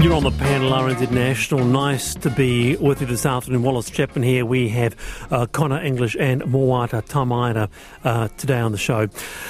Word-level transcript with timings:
You're 0.00 0.14
on 0.14 0.22
the 0.22 0.30
panel, 0.30 0.70
RNZ 0.70 1.10
National. 1.10 1.64
Nice 1.64 2.14
to 2.14 2.30
be 2.30 2.76
with 2.76 3.00
you 3.00 3.08
this 3.08 3.26
afternoon. 3.26 3.64
Wallace 3.64 3.90
Chapman 3.90 4.22
here. 4.22 4.46
We 4.46 4.68
have 4.68 4.94
uh, 5.32 5.46
Conor 5.46 5.82
English 5.82 6.16
and 6.20 6.40
Moata 6.42 7.02
Tamaira 7.02 7.68
uh, 8.04 8.28
today 8.36 8.60
on 8.60 8.70
the 8.70 8.78
show. 8.78 9.08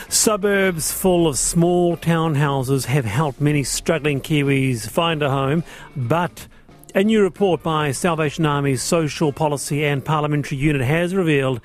Suburbs 0.09 0.91
full 0.91 1.29
of 1.29 1.39
small 1.39 1.99
townhouses 1.99 2.87
have 2.87 3.05
helped 3.05 3.43
many 3.43 3.63
struggling 3.63 4.23
Kiwis 4.23 4.89
find 4.89 5.23
a 5.23 5.29
home, 5.29 5.65
but 5.95 6.49
a 6.95 7.05
new 7.05 7.23
report 7.23 7.63
by 7.63 7.93
Salvation 7.93 8.47
Army's 8.47 8.83
Social 8.83 9.35
Policy 9.35 9.85
and 9.85 10.03
Parliamentary 10.03 10.57
Unit 10.57 10.81
has 10.81 11.15
revealed 11.15 11.61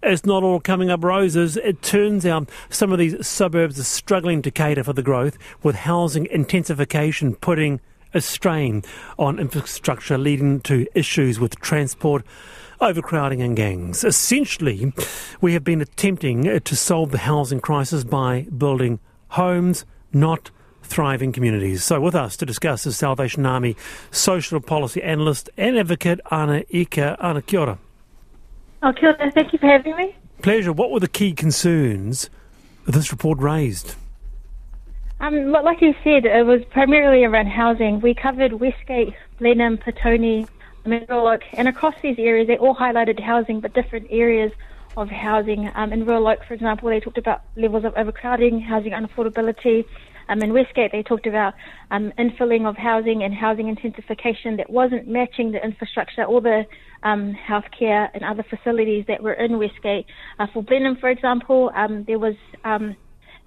it's 0.00 0.24
not 0.24 0.44
all 0.44 0.60
coming 0.60 0.90
up 0.90 1.02
roses. 1.02 1.56
It 1.56 1.82
turns 1.82 2.24
out 2.24 2.48
some 2.70 2.92
of 2.92 3.00
these 3.00 3.26
suburbs 3.26 3.80
are 3.80 3.84
struggling 3.84 4.42
to 4.42 4.52
cater 4.52 4.84
for 4.84 4.92
the 4.92 5.02
growth, 5.02 5.36
with 5.64 5.74
housing 5.74 6.26
intensification 6.26 7.34
putting 7.34 7.80
a 8.14 8.20
strain 8.20 8.82
on 9.18 9.38
infrastructure, 9.38 10.18
leading 10.18 10.60
to 10.60 10.86
issues 10.94 11.38
with 11.38 11.58
transport, 11.60 12.24
overcrowding, 12.80 13.42
and 13.42 13.56
gangs. 13.56 14.04
Essentially, 14.04 14.92
we 15.40 15.52
have 15.52 15.64
been 15.64 15.80
attempting 15.80 16.60
to 16.60 16.76
solve 16.76 17.10
the 17.10 17.18
housing 17.18 17.60
crisis 17.60 18.04
by 18.04 18.46
building 18.56 19.00
homes, 19.28 19.84
not 20.12 20.50
thriving 20.82 21.32
communities. 21.32 21.84
So, 21.84 22.00
with 22.00 22.14
us 22.14 22.36
to 22.38 22.46
discuss 22.46 22.86
is 22.86 22.96
Salvation 22.96 23.44
Army 23.46 23.76
social 24.10 24.60
policy 24.60 25.02
analyst 25.02 25.50
and 25.56 25.76
advocate 25.76 26.20
Ana 26.30 26.64
Ika. 26.70 27.16
Ana, 27.20 27.42
kia 27.42 27.60
ora. 27.60 27.78
Oh, 28.82 28.92
kia 28.92 29.16
ora. 29.18 29.30
Thank 29.30 29.52
you 29.52 29.58
for 29.58 29.66
having 29.66 29.96
me. 29.96 30.16
Pleasure. 30.42 30.72
What 30.72 30.90
were 30.90 31.00
the 31.00 31.08
key 31.08 31.32
concerns 31.32 32.30
this 32.86 33.10
report 33.10 33.38
raised? 33.38 33.96
Um, 35.20 35.50
like 35.50 35.80
you 35.80 35.94
said, 36.04 36.26
it 36.26 36.46
was 36.46 36.60
primarily 36.70 37.24
around 37.24 37.48
housing. 37.48 38.00
We 38.00 38.14
covered 38.14 38.52
Westgate, 38.52 39.14
Blenheim, 39.38 39.76
Petone, 39.78 40.48
Mineral 40.86 41.38
and 41.54 41.68
across 41.68 41.94
these 42.02 42.18
areas, 42.18 42.46
they 42.46 42.56
all 42.56 42.74
highlighted 42.74 43.20
housing, 43.20 43.60
but 43.60 43.74
different 43.74 44.06
areas 44.10 44.52
of 44.96 45.08
housing. 45.08 45.70
Um, 45.74 45.92
in 45.92 46.06
Royal 46.06 46.26
Oak, 46.28 46.40
for 46.46 46.54
example, 46.54 46.88
they 46.88 47.00
talked 47.00 47.18
about 47.18 47.42
levels 47.56 47.84
of 47.84 47.94
overcrowding, 47.96 48.60
housing 48.60 48.92
unaffordability. 48.92 49.84
Um, 50.28 50.42
in 50.42 50.52
Westgate, 50.52 50.92
they 50.92 51.02
talked 51.02 51.26
about 51.26 51.54
um, 51.90 52.12
infilling 52.18 52.68
of 52.68 52.76
housing 52.76 53.22
and 53.22 53.34
housing 53.34 53.68
intensification 53.68 54.56
that 54.56 54.70
wasn't 54.70 55.08
matching 55.08 55.52
the 55.52 55.62
infrastructure 55.62 56.24
or 56.24 56.40
the 56.40 56.64
um, 57.02 57.34
healthcare 57.34 58.08
and 58.14 58.24
other 58.24 58.44
facilities 58.48 59.04
that 59.08 59.22
were 59.22 59.34
in 59.34 59.58
Westgate. 59.58 60.06
Uh, 60.38 60.46
for 60.52 60.62
Blenheim, 60.62 60.96
for 60.96 61.10
example, 61.10 61.70
um, 61.74 62.04
there 62.04 62.18
was 62.18 62.34
um, 62.64 62.96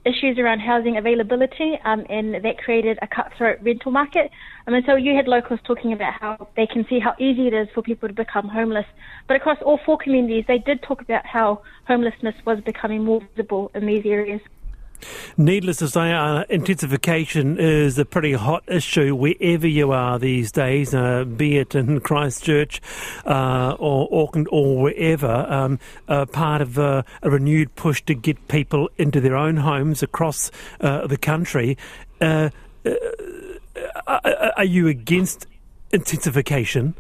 issues 0.05 0.37
around 0.37 0.59
housing 0.59 0.97
availability, 0.97 1.79
um, 1.85 2.05
and 2.09 2.33
that 2.43 2.57
created 2.57 2.97
a 3.01 3.07
cutthroat 3.07 3.57
rental 3.61 3.91
market. 3.91 4.31
I 4.67 4.71
mean, 4.71 4.83
so 4.85 4.95
you 4.95 5.15
had 5.15 5.27
locals 5.27 5.59
talking 5.63 5.93
about 5.93 6.13
how 6.19 6.47
they 6.55 6.67
can 6.67 6.85
see 6.89 6.99
how 6.99 7.13
easy 7.19 7.47
it 7.47 7.53
is 7.53 7.67
for 7.73 7.81
people 7.81 8.07
to 8.07 8.13
become 8.13 8.47
homeless. 8.47 8.85
But 9.27 9.37
across 9.37 9.57
all 9.63 9.79
four 9.85 9.97
communities, 9.97 10.45
they 10.47 10.59
did 10.59 10.81
talk 10.83 11.01
about 11.01 11.25
how 11.25 11.61
homelessness 11.87 12.35
was 12.45 12.59
becoming 12.61 13.03
more 13.03 13.21
visible 13.35 13.71
in 13.75 13.85
these 13.85 14.05
areas. 14.05 14.41
Needless 15.37 15.77
to 15.77 15.87
say, 15.87 16.13
uh, 16.13 16.43
intensification 16.49 17.57
is 17.59 17.97
a 17.97 18.05
pretty 18.05 18.33
hot 18.33 18.63
issue 18.67 19.15
wherever 19.15 19.67
you 19.67 19.91
are 19.91 20.19
these 20.19 20.51
days, 20.51 20.93
uh, 20.93 21.23
be 21.23 21.57
it 21.57 21.75
in 21.75 21.99
Christchurch 21.99 22.81
uh, 23.25 23.75
or 23.79 24.07
Auckland 24.11 24.47
or 24.51 24.81
wherever. 24.81 25.45
Um, 25.49 25.79
part 26.31 26.61
of 26.61 26.77
a 26.77 27.05
renewed 27.23 27.75
push 27.75 28.01
to 28.03 28.13
get 28.13 28.47
people 28.47 28.89
into 28.97 29.21
their 29.21 29.35
own 29.35 29.57
homes 29.57 30.03
across 30.03 30.51
uh, 30.79 31.07
the 31.07 31.17
country. 31.17 31.77
Uh, 32.19 32.49
uh, 32.85 34.51
are 34.57 34.65
you 34.65 34.87
against 34.87 35.47
intensification? 35.91 36.95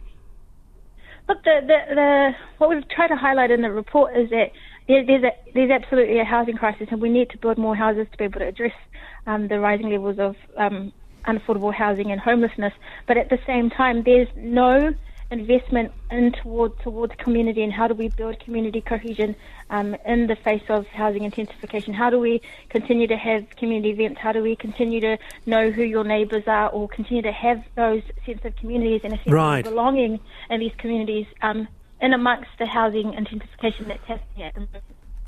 Look, 1.27 1.43
the, 1.43 1.61
the, 1.61 1.95
the, 1.95 2.31
what 2.57 2.69
we've 2.69 2.87
tried 2.89 3.07
to 3.07 3.15
highlight 3.15 3.51
in 3.51 3.61
the 3.61 3.71
report 3.71 4.17
is 4.17 4.29
that 4.31 4.51
there, 4.87 5.05
there's, 5.05 5.23
a, 5.23 5.31
there's 5.53 5.71
absolutely 5.71 6.19
a 6.19 6.25
housing 6.25 6.57
crisis, 6.57 6.87
and 6.91 7.01
we 7.01 7.09
need 7.09 7.29
to 7.31 7.37
build 7.37 7.57
more 7.57 7.75
houses 7.75 8.07
to 8.11 8.17
be 8.17 8.25
able 8.25 8.39
to 8.39 8.47
address 8.47 8.73
um, 9.27 9.47
the 9.47 9.59
rising 9.59 9.89
levels 9.89 10.19
of 10.19 10.35
um, 10.57 10.91
unaffordable 11.25 11.73
housing 11.73 12.11
and 12.11 12.19
homelessness. 12.19 12.73
But 13.07 13.17
at 13.17 13.29
the 13.29 13.39
same 13.45 13.69
time, 13.69 14.03
there's 14.03 14.27
no 14.35 14.93
investment 15.31 15.93
in 16.11 16.33
toward 16.33 16.77
towards 16.79 17.15
community 17.15 17.63
and 17.63 17.71
how 17.71 17.87
do 17.87 17.93
we 17.93 18.09
build 18.09 18.37
community 18.41 18.81
cohesion 18.81 19.33
um, 19.69 19.95
in 20.05 20.27
the 20.27 20.35
face 20.35 20.63
of 20.69 20.85
housing 20.87 21.23
intensification? 21.23 21.93
How 21.93 22.09
do 22.09 22.19
we 22.19 22.41
continue 22.69 23.07
to 23.07 23.15
have 23.15 23.49
community 23.51 23.91
events? 23.91 24.19
How 24.19 24.33
do 24.33 24.43
we 24.43 24.55
continue 24.55 24.99
to 24.99 25.17
know 25.45 25.71
who 25.71 25.83
your 25.83 26.03
neighbours 26.03 26.43
are, 26.47 26.69
or 26.69 26.89
continue 26.89 27.23
to 27.23 27.31
have 27.31 27.63
those 27.75 28.03
sense 28.25 28.43
of 28.43 28.55
communities 28.57 29.01
and 29.05 29.13
a 29.13 29.17
sense 29.17 29.31
right. 29.31 29.65
of 29.65 29.71
belonging 29.71 30.19
in 30.49 30.59
these 30.59 30.73
communities 30.77 31.25
um, 31.41 31.67
in 32.01 32.13
amongst 32.13 32.49
the 32.59 32.65
housing 32.65 33.13
intensification 33.13 33.87
that's 33.87 34.05
happening 34.05 34.43
at 34.43 34.53
the 34.53 34.61
moment? 34.61 34.83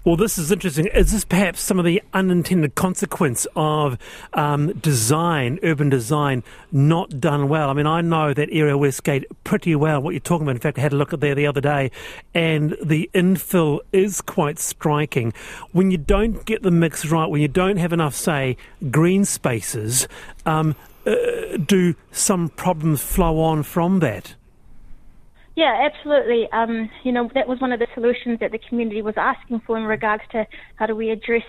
Well, 0.06 0.17
this 0.17 0.38
is 0.38 0.51
interesting. 0.51 0.88
Is 0.88 1.13
this 1.13 1.23
perhaps 1.23 1.61
some 1.61 1.79
of 1.79 1.85
the 1.85 2.03
unintended 2.13 2.75
consequence 2.75 3.47
of 3.56 3.97
um, 4.34 4.73
design, 4.73 5.59
urban 5.63 5.88
design, 5.88 6.44
not 6.73 7.22
done 7.22 7.47
well? 7.47 7.69
I 7.69 7.73
mean, 7.73 7.88
I 7.88 8.01
know 8.01 8.33
that 8.33 8.50
area 8.51 8.78
Westgate 8.78 9.23
pretty 9.45 9.78
well, 9.78 10.01
what 10.01 10.09
you're 10.09 10.19
talking 10.19 10.45
about. 10.45 10.57
In 10.57 10.62
fact, 10.62 10.78
I 10.78 10.81
had 10.81 10.91
a 10.91 10.97
look 10.97 11.13
at 11.13 11.22
there 11.22 11.35
the 11.35 11.47
other 11.47 11.62
day, 11.62 11.89
and 12.33 12.75
the 12.83 13.09
infill 13.13 13.79
is 13.94 14.19
quite 14.19 14.59
striking. 14.59 15.31
When 15.72 15.89
you 15.89 15.97
don't 15.97 16.44
get 16.44 16.63
the 16.63 16.72
mix 16.72 17.06
right, 17.06 17.28
when 17.28 17.41
you 17.41 17.47
don't 17.47 17.78
have 17.78 17.94
enough, 17.94 18.13
say, 18.13 18.57
green 18.91 19.23
spaces, 19.23 20.09
um, 20.45 20.75
uh, 21.07 21.16
do 21.66 21.95
some 22.12 22.50
problems 22.50 23.01
flow 23.01 23.39
on 23.39 23.63
from 23.63 24.00
that? 24.00 24.35
Yeah, 25.56 25.88
absolutely. 25.91 26.52
Um, 26.52 26.90
you 27.03 27.12
know, 27.12 27.30
that 27.36 27.47
was 27.47 27.62
one 27.62 27.72
of 27.72 27.80
the 27.80 27.88
solutions 27.94 28.40
that 28.40 28.52
the 28.52 28.58
community 28.58 29.02
was 29.02 29.16
asking 29.18 29.62
for 29.62 29.78
in 29.78 29.84
regards 29.84 30.24
to 30.31 30.47
how 30.75 30.88
do 30.88 30.96
we 30.96 31.12
address, 31.12 31.44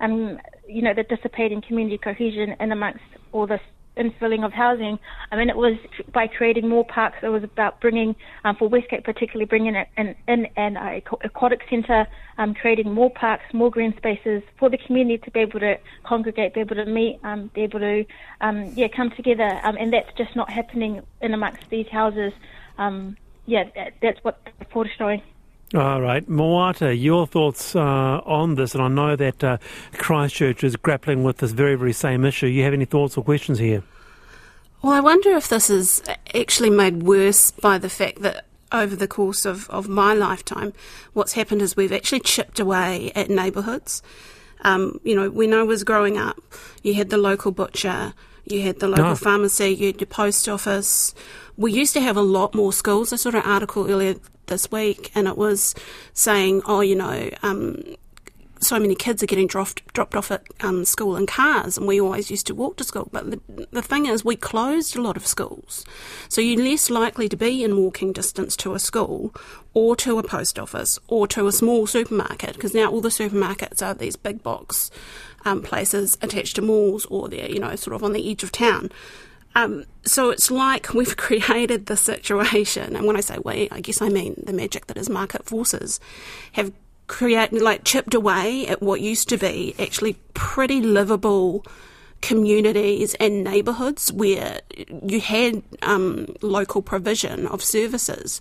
um, 0.00 0.38
you 0.68 0.82
know, 0.82 0.94
the 0.94 1.02
dissipating 1.02 1.60
community 1.60 1.98
cohesion 1.98 2.54
in 2.60 2.70
amongst 2.70 3.02
all 3.32 3.48
this 3.48 3.60
infilling 3.96 4.44
of 4.44 4.52
housing. 4.52 5.00
I 5.32 5.36
mean, 5.36 5.50
it 5.50 5.56
was 5.56 5.76
by 6.12 6.28
creating 6.28 6.68
more 6.68 6.84
parks. 6.84 7.18
It 7.22 7.28
was 7.28 7.42
about 7.42 7.80
bringing, 7.80 8.14
um, 8.44 8.54
for 8.54 8.68
Westgate 8.68 9.02
particularly, 9.02 9.46
bringing 9.46 9.74
in 9.74 9.84
an, 9.96 10.14
an, 10.28 10.46
an 10.56 11.02
aquatic 11.24 11.62
centre, 11.68 12.06
um, 12.38 12.54
creating 12.54 12.92
more 12.92 13.10
parks, 13.10 13.52
more 13.52 13.68
green 13.68 13.94
spaces 13.96 14.42
for 14.58 14.70
the 14.70 14.78
community 14.78 15.18
to 15.18 15.30
be 15.32 15.40
able 15.40 15.58
to 15.58 15.76
congregate, 16.04 16.54
be 16.54 16.60
able 16.60 16.76
to 16.76 16.86
meet, 16.86 17.18
um, 17.24 17.50
be 17.52 17.62
able 17.62 17.80
to, 17.80 18.04
um, 18.40 18.66
yeah, 18.76 18.86
come 18.86 19.10
together. 19.10 19.60
Um, 19.64 19.76
and 19.76 19.92
that's 19.92 20.16
just 20.16 20.36
not 20.36 20.50
happening 20.50 21.02
in 21.20 21.34
amongst 21.34 21.68
these 21.68 21.88
houses. 21.88 22.32
Yeah, 23.50 23.64
that, 23.74 23.94
that's 24.00 24.22
what 24.22 24.38
the 24.44 24.52
report 24.60 24.86
is 24.86 24.92
showing. 24.96 25.20
All 25.74 26.00
right. 26.00 26.24
Moata, 26.28 26.92
your 27.00 27.26
thoughts 27.26 27.74
uh, 27.74 27.80
on 28.24 28.54
this, 28.54 28.76
and 28.76 28.82
I 28.82 28.86
know 28.86 29.16
that 29.16 29.42
uh, 29.42 29.58
Christchurch 29.94 30.62
is 30.62 30.76
grappling 30.76 31.24
with 31.24 31.38
this 31.38 31.50
very, 31.50 31.74
very 31.74 31.92
same 31.92 32.24
issue. 32.24 32.46
You 32.46 32.62
have 32.62 32.72
any 32.72 32.84
thoughts 32.84 33.16
or 33.16 33.24
questions 33.24 33.58
here? 33.58 33.82
Well, 34.82 34.92
I 34.92 35.00
wonder 35.00 35.30
if 35.30 35.48
this 35.48 35.68
is 35.68 36.00
actually 36.32 36.70
made 36.70 37.02
worse 37.02 37.50
by 37.50 37.76
the 37.76 37.88
fact 37.88 38.22
that 38.22 38.44
over 38.70 38.94
the 38.94 39.08
course 39.08 39.44
of, 39.44 39.68
of 39.68 39.88
my 39.88 40.14
lifetime, 40.14 40.72
what's 41.12 41.32
happened 41.32 41.60
is 41.60 41.76
we've 41.76 41.92
actually 41.92 42.20
chipped 42.20 42.60
away 42.60 43.10
at 43.16 43.28
neighbourhoods. 43.28 44.00
Um, 44.60 45.00
you 45.02 45.16
know, 45.16 45.28
when 45.28 45.52
I 45.52 45.64
was 45.64 45.82
growing 45.82 46.16
up, 46.18 46.38
you 46.84 46.94
had 46.94 47.10
the 47.10 47.16
local 47.16 47.50
butcher, 47.50 48.14
you 48.44 48.62
had 48.62 48.80
the 48.80 48.88
local 48.88 49.06
oh. 49.06 49.14
pharmacy, 49.14 49.68
you 49.70 49.86
had 49.88 50.00
your 50.00 50.06
post 50.06 50.48
office. 50.48 51.14
We 51.56 51.72
used 51.72 51.92
to 51.94 52.00
have 52.00 52.16
a 52.16 52.22
lot 52.22 52.54
more 52.54 52.72
schools. 52.72 53.12
I 53.12 53.16
saw 53.16 53.30
an 53.30 53.36
article 53.36 53.90
earlier 53.90 54.16
this 54.46 54.70
week, 54.70 55.10
and 55.14 55.28
it 55.28 55.36
was 55.36 55.74
saying, 56.12 56.62
oh, 56.66 56.80
you 56.80 56.96
know, 56.96 57.30
um, 57.42 57.82
so 58.60 58.78
many 58.78 58.94
kids 58.94 59.22
are 59.22 59.26
getting 59.26 59.46
dropped 59.46 59.92
dropped 59.94 60.14
off 60.14 60.30
at 60.30 60.44
um, 60.60 60.84
school 60.84 61.16
in 61.16 61.26
cars, 61.26 61.78
and 61.78 61.86
we 61.86 62.00
always 62.00 62.30
used 62.30 62.46
to 62.46 62.54
walk 62.54 62.76
to 62.76 62.84
school. 62.84 63.08
But 63.10 63.30
the, 63.30 63.66
the 63.70 63.82
thing 63.82 64.06
is, 64.06 64.24
we 64.24 64.36
closed 64.36 64.96
a 64.96 65.02
lot 65.02 65.16
of 65.16 65.26
schools, 65.26 65.84
so 66.28 66.40
you're 66.40 66.62
less 66.62 66.90
likely 66.90 67.28
to 67.28 67.36
be 67.36 67.64
in 67.64 67.76
walking 67.76 68.12
distance 68.12 68.56
to 68.56 68.74
a 68.74 68.78
school, 68.78 69.34
or 69.74 69.96
to 69.96 70.18
a 70.18 70.22
post 70.22 70.58
office, 70.58 70.98
or 71.08 71.26
to 71.28 71.46
a 71.46 71.52
small 71.52 71.86
supermarket, 71.86 72.54
because 72.54 72.74
now 72.74 72.90
all 72.90 73.00
the 73.00 73.08
supermarkets 73.08 73.84
are 73.84 73.94
these 73.94 74.16
big 74.16 74.42
box 74.42 74.90
um, 75.44 75.62
places 75.62 76.18
attached 76.20 76.56
to 76.56 76.62
malls, 76.62 77.06
or 77.06 77.28
they're 77.28 77.50
you 77.50 77.58
know 77.58 77.74
sort 77.76 77.94
of 77.94 78.04
on 78.04 78.12
the 78.12 78.30
edge 78.30 78.42
of 78.42 78.52
town. 78.52 78.90
Um, 79.54 79.84
so 80.04 80.30
it's 80.30 80.50
like 80.50 80.92
we've 80.94 81.16
created 81.16 81.86
the 81.86 81.96
situation, 81.96 82.94
and 82.94 83.06
when 83.06 83.16
I 83.16 83.20
say 83.20 83.38
we, 83.44 83.68
I 83.70 83.80
guess 83.80 84.02
I 84.02 84.10
mean 84.10 84.42
the 84.46 84.52
magic 84.52 84.86
that 84.86 84.98
is 84.98 85.08
market 85.08 85.46
forces, 85.46 85.98
have 86.52 86.72
create 87.10 87.52
like 87.52 87.82
chipped 87.82 88.14
away 88.14 88.66
at 88.68 88.80
what 88.80 89.00
used 89.00 89.28
to 89.28 89.36
be 89.36 89.74
actually 89.80 90.14
pretty 90.32 90.80
livable 90.80 91.66
communities 92.20 93.14
and 93.14 93.42
neighbourhoods 93.42 94.12
where 94.12 94.60
you 95.06 95.20
had 95.20 95.60
um, 95.82 96.26
local 96.40 96.82
provision 96.82 97.48
of 97.48 97.64
services, 97.64 98.40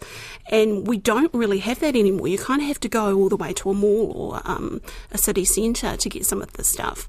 and 0.51 0.85
we 0.85 0.97
don't 0.97 1.33
really 1.33 1.59
have 1.59 1.79
that 1.79 1.95
anymore. 1.95 2.27
You 2.27 2.37
kind 2.37 2.61
of 2.61 2.67
have 2.67 2.79
to 2.81 2.89
go 2.89 3.17
all 3.17 3.27
the 3.29 3.37
way 3.37 3.53
to 3.53 3.71
a 3.71 3.73
mall 3.73 4.11
or 4.15 4.41
um, 4.45 4.81
a 5.11 5.17
city 5.17 5.45
centre 5.45 5.97
to 5.97 6.09
get 6.09 6.25
some 6.27 6.41
of 6.41 6.53
this 6.53 6.67
stuff. 6.67 7.07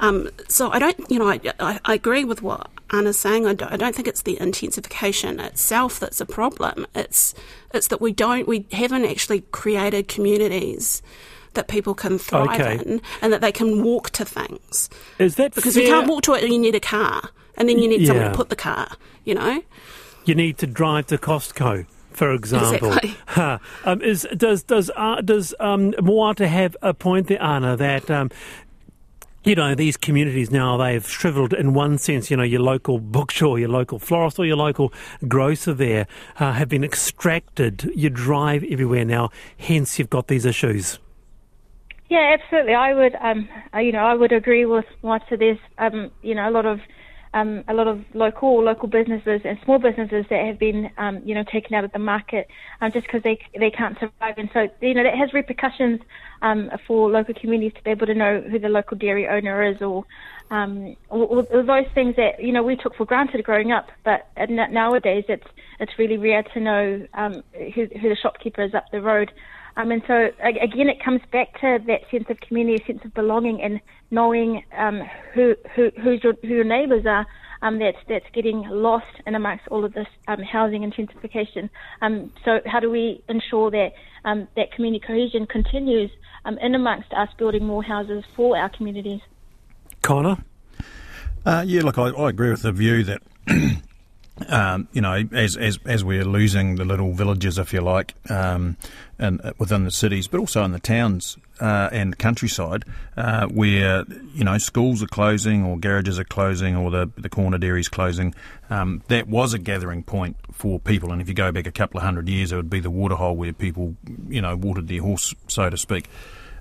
Um, 0.00 0.28
so 0.48 0.70
I 0.70 0.78
don't, 0.78 1.10
you 1.10 1.18
know, 1.18 1.28
I, 1.28 1.40
I, 1.58 1.80
I, 1.86 1.94
agree 1.94 2.24
with 2.24 2.42
what 2.42 2.70
Ana's 2.90 3.18
saying. 3.18 3.46
I 3.46 3.54
don't, 3.54 3.72
I 3.72 3.76
don't 3.76 3.94
think 3.94 4.08
it's 4.08 4.22
the 4.22 4.40
intensification 4.40 5.40
itself 5.40 6.00
that's 6.00 6.20
a 6.20 6.26
problem. 6.26 6.86
It's 6.94 7.34
it's 7.74 7.88
that 7.88 8.00
we 8.00 8.12
don't, 8.12 8.48
we 8.48 8.66
haven't 8.72 9.04
actually 9.04 9.42
created 9.52 10.08
communities 10.08 11.02
that 11.54 11.68
people 11.68 11.94
can 11.94 12.18
thrive 12.18 12.60
okay. 12.60 12.74
in 12.74 13.00
and 13.20 13.32
that 13.32 13.40
they 13.40 13.52
can 13.52 13.82
walk 13.82 14.10
to 14.10 14.24
things. 14.24 14.88
Is 15.18 15.36
that 15.36 15.54
because 15.54 15.74
fair? 15.74 15.82
you 15.82 15.88
can't 15.88 16.08
walk 16.08 16.22
to 16.22 16.34
it, 16.34 16.48
you 16.48 16.58
need 16.58 16.74
a 16.74 16.80
car, 16.80 17.30
and 17.56 17.68
then 17.68 17.78
you 17.78 17.88
need 17.88 18.02
yeah. 18.02 18.08
someone 18.08 18.30
to 18.30 18.36
put 18.36 18.48
the 18.48 18.56
car. 18.56 18.88
You 19.24 19.34
know, 19.34 19.62
you 20.24 20.34
need 20.34 20.58
to 20.58 20.66
drive 20.66 21.06
to 21.08 21.18
Costco. 21.18 21.86
For 22.10 22.32
example, 22.32 22.94
exactly. 22.94 23.16
um, 23.84 24.02
is 24.02 24.26
does 24.36 24.64
does 24.64 24.90
uh, 24.96 25.20
does 25.20 25.54
um, 25.60 25.92
Moata 25.92 26.48
have 26.48 26.76
a 26.82 26.92
point 26.92 27.28
there, 27.28 27.40
Ana, 27.40 27.76
that 27.76 28.10
um, 28.10 28.30
you 29.48 29.54
know, 29.54 29.74
these 29.74 29.96
communities 29.96 30.50
now, 30.50 30.76
they've 30.76 31.08
shriveled 31.08 31.54
in 31.54 31.72
one 31.72 31.96
sense. 31.96 32.30
You 32.30 32.36
know, 32.36 32.42
your 32.42 32.60
local 32.60 32.98
bookstore, 32.98 33.58
your 33.58 33.70
local 33.70 33.98
florist, 33.98 34.38
or 34.38 34.44
your 34.44 34.58
local 34.58 34.92
grocer 35.26 35.72
there 35.72 36.06
uh, 36.38 36.52
have 36.52 36.68
been 36.68 36.84
extracted. 36.84 37.90
You 37.94 38.10
drive 38.10 38.62
everywhere 38.64 39.06
now, 39.06 39.30
hence, 39.56 39.98
you've 39.98 40.10
got 40.10 40.28
these 40.28 40.44
issues. 40.44 40.98
Yeah, 42.10 42.36
absolutely. 42.38 42.74
I 42.74 42.92
would, 42.92 43.14
um, 43.22 43.48
uh, 43.72 43.78
you 43.78 43.92
know, 43.92 44.04
I 44.04 44.14
would 44.14 44.32
agree 44.32 44.66
with 44.66 44.84
Moata. 45.02 45.38
There's, 45.38 45.58
um, 45.78 46.10
you 46.20 46.34
know, 46.34 46.46
a 46.46 46.52
lot 46.52 46.66
of, 46.66 46.80
um, 47.34 47.64
a 47.68 47.74
lot 47.74 47.88
of 47.88 48.00
local 48.14 48.62
local 48.62 48.88
businesses 48.88 49.40
and 49.44 49.58
small 49.64 49.78
businesses 49.78 50.24
that 50.30 50.44
have 50.46 50.58
been, 50.58 50.90
um, 50.98 51.20
you 51.24 51.34
know, 51.34 51.44
taken 51.52 51.74
out 51.74 51.84
of 51.84 51.92
the 51.92 51.98
market 51.98 52.48
um, 52.80 52.90
just 52.92 53.06
because 53.06 53.22
they 53.22 53.38
they 53.58 53.70
can't 53.70 53.98
survive, 53.98 54.34
and 54.36 54.48
so 54.52 54.68
you 54.80 54.94
know 54.94 55.02
that 55.02 55.14
has 55.14 55.32
repercussions 55.32 56.00
um, 56.42 56.70
for 56.86 57.10
local 57.10 57.34
communities 57.34 57.72
to 57.76 57.82
be 57.82 57.90
able 57.90 58.06
to 58.06 58.14
know 58.14 58.40
who 58.40 58.58
the 58.58 58.68
local 58.68 58.96
dairy 58.96 59.28
owner 59.28 59.62
is, 59.62 59.80
or, 59.82 60.04
um, 60.50 60.96
or, 61.08 61.46
or 61.50 61.62
those 61.62 61.90
things 61.94 62.16
that 62.16 62.42
you 62.42 62.52
know 62.52 62.62
we 62.62 62.76
took 62.76 62.94
for 62.96 63.04
granted 63.04 63.44
growing 63.44 63.72
up. 63.72 63.88
But 64.04 64.28
nowadays, 64.48 65.24
it's 65.28 65.46
it's 65.80 65.92
really 65.98 66.18
rare 66.18 66.42
to 66.42 66.60
know 66.60 67.06
um, 67.14 67.42
who, 67.52 67.86
who 68.00 68.08
the 68.08 68.16
shopkeeper 68.20 68.62
is 68.62 68.74
up 68.74 68.84
the 68.90 69.00
road. 69.00 69.30
Um, 69.78 69.92
and 69.92 70.02
so 70.08 70.30
again, 70.42 70.88
it 70.88 71.02
comes 71.02 71.20
back 71.30 71.52
to 71.60 71.78
that 71.86 72.00
sense 72.10 72.24
of 72.28 72.40
community, 72.40 72.82
a 72.82 72.86
sense 72.86 73.04
of 73.04 73.14
belonging, 73.14 73.62
and 73.62 73.80
knowing 74.10 74.64
um, 74.76 75.02
who 75.32 75.54
who 75.74 75.90
your, 76.22 76.34
who 76.42 76.48
your 76.48 76.64
neighbours 76.64 77.06
are. 77.06 77.26
Um, 77.62 77.78
that's 77.78 77.96
that's 78.08 78.24
getting 78.32 78.62
lost 78.68 79.06
in 79.26 79.34
amongst 79.36 79.68
all 79.68 79.84
of 79.84 79.92
this 79.92 80.06
um, 80.26 80.42
housing 80.42 80.82
intensification. 80.82 81.70
Um, 82.02 82.32
so 82.44 82.58
how 82.66 82.80
do 82.80 82.90
we 82.90 83.22
ensure 83.28 83.70
that 83.70 83.92
um, 84.24 84.48
that 84.56 84.72
community 84.72 85.04
cohesion 85.04 85.46
continues 85.46 86.10
um, 86.44 86.58
in 86.58 86.74
amongst 86.74 87.12
us 87.12 87.28
building 87.38 87.64
more 87.64 87.82
houses 87.82 88.24
for 88.34 88.56
our 88.56 88.68
communities? 88.68 89.20
Conor. 90.02 90.38
Uh, 91.46 91.64
yeah, 91.66 91.82
look, 91.82 91.98
I, 91.98 92.08
I 92.10 92.30
agree 92.30 92.50
with 92.50 92.62
the 92.62 92.72
view 92.72 93.04
that 93.04 93.22
um, 94.48 94.88
you 94.92 95.00
know, 95.00 95.24
as, 95.32 95.56
as 95.56 95.78
as 95.84 96.04
we're 96.04 96.24
losing 96.24 96.76
the 96.76 96.84
little 96.84 97.12
villages, 97.12 97.58
if 97.58 97.72
you 97.72 97.80
like, 97.80 98.14
um, 98.30 98.76
and 99.18 99.40
uh, 99.44 99.52
within 99.58 99.84
the 99.84 99.90
cities, 99.90 100.28
but 100.28 100.38
also 100.38 100.64
in 100.64 100.72
the 100.72 100.78
towns 100.78 101.36
uh, 101.60 101.88
and 101.92 102.18
countryside, 102.18 102.84
uh, 103.16 103.46
where 103.46 104.04
you 104.34 104.44
know 104.44 104.56
schools 104.58 105.02
are 105.02 105.08
closing 105.08 105.64
or 105.64 105.76
garages 105.76 106.18
are 106.18 106.24
closing 106.24 106.76
or 106.76 106.90
the 106.90 107.10
the 107.16 107.28
corner 107.28 107.58
dairies 107.58 107.88
closing, 107.88 108.34
um, 108.70 109.02
that 109.08 109.28
was 109.28 109.54
a 109.54 109.58
gathering 109.58 110.02
point 110.02 110.36
for 110.52 110.78
people. 110.78 111.12
And 111.12 111.20
if 111.20 111.28
you 111.28 111.34
go 111.34 111.50
back 111.50 111.66
a 111.66 111.72
couple 111.72 111.98
of 111.98 112.04
hundred 112.04 112.28
years, 112.28 112.52
it 112.52 112.56
would 112.56 112.70
be 112.70 112.80
the 112.80 112.90
waterhole 112.90 113.36
where 113.36 113.52
people, 113.52 113.96
you 114.28 114.40
know, 114.40 114.56
watered 114.56 114.88
their 114.88 115.02
horse, 115.02 115.34
so 115.48 115.68
to 115.68 115.76
speak. 115.76 116.08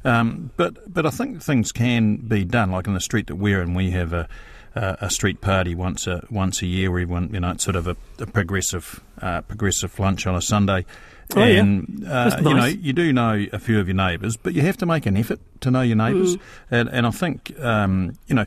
Um, 0.03 0.51
but 0.57 0.91
but 0.91 1.06
I 1.06 1.09
think 1.09 1.41
things 1.41 1.71
can 1.71 2.18
be 2.18 2.44
done. 2.44 2.71
Like 2.71 2.88
in 2.88 2.94
the 2.94 3.01
street 3.01 3.27
that 3.27 3.35
we're 3.35 3.62
in, 3.62 3.73
we 3.73 3.91
have 3.91 4.13
a 4.13 4.27
uh, 4.77 4.95
a 5.01 5.09
street 5.09 5.41
party 5.41 5.74
once 5.74 6.07
a 6.07 6.24
once 6.29 6.62
a 6.62 6.68
year. 6.68 6.91
Where 6.91 7.01
everyone, 7.01 7.33
you 7.33 7.39
know, 7.39 7.51
it's 7.51 7.63
sort 7.63 7.75
of 7.75 7.88
a, 7.88 7.97
a 8.19 8.27
progressive 8.27 9.01
uh, 9.21 9.41
progressive 9.41 9.97
lunch 10.00 10.27
on 10.27 10.35
a 10.35 10.41
Sunday. 10.41 10.85
Oh, 11.35 11.41
and 11.41 12.00
yeah. 12.03 12.09
uh, 12.09 12.29
nice. 12.29 12.41
you 12.41 12.53
know, 12.53 12.65
you 12.65 12.94
do 12.94 13.12
know 13.12 13.45
a 13.51 13.59
few 13.59 13.79
of 13.79 13.88
your 13.88 13.95
neighbours, 13.95 14.38
but 14.38 14.53
you 14.53 14.62
have 14.62 14.77
to 14.77 14.85
make 14.85 15.06
an 15.06 15.18
effort 15.18 15.39
to 15.62 15.71
know 15.71 15.81
your 15.81 15.97
neighbours. 15.97 16.38
Mm. 16.38 16.41
And, 16.71 16.89
and 16.89 17.07
I 17.07 17.12
think 17.12 17.53
um, 17.59 18.18
you 18.27 18.35
know 18.35 18.45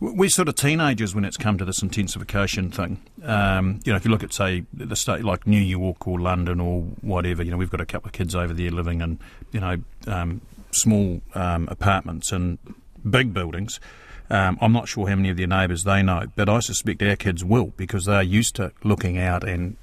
we're 0.00 0.28
sort 0.28 0.48
of 0.48 0.54
teenagers 0.54 1.14
when 1.14 1.24
it's 1.24 1.36
come 1.36 1.58
to 1.58 1.64
this 1.64 1.82
intensification 1.82 2.70
thing. 2.70 3.00
Um, 3.22 3.80
you 3.84 3.92
know, 3.92 3.96
if 3.96 4.04
you 4.04 4.10
look 4.10 4.22
at 4.22 4.32
say 4.32 4.64
the 4.72 4.96
state 4.96 5.24
like 5.24 5.46
New 5.46 5.60
York 5.60 6.06
or 6.06 6.20
London 6.20 6.60
or 6.60 6.82
whatever, 7.00 7.42
you 7.42 7.50
know, 7.50 7.56
we've 7.56 7.70
got 7.70 7.80
a 7.80 7.86
couple 7.86 8.08
of 8.08 8.12
kids 8.12 8.34
over 8.34 8.52
there 8.52 8.70
living 8.70 9.00
in 9.00 9.18
you 9.52 9.60
know 9.60 9.78
um, 10.06 10.40
small 10.70 11.20
um, 11.34 11.68
apartments 11.70 12.32
and 12.32 12.58
big 13.08 13.32
buildings. 13.32 13.80
Um, 14.30 14.58
I'm 14.60 14.72
not 14.72 14.88
sure 14.88 15.08
how 15.08 15.16
many 15.16 15.30
of 15.30 15.36
their 15.36 15.46
neighbours 15.46 15.84
they 15.84 16.02
know, 16.02 16.26
but 16.36 16.48
I 16.48 16.60
suspect 16.60 17.02
our 17.02 17.16
kids 17.16 17.44
will 17.44 17.72
because 17.76 18.04
they're 18.04 18.22
used 18.22 18.56
to 18.56 18.72
looking 18.84 19.18
out 19.18 19.42
and 19.48 19.76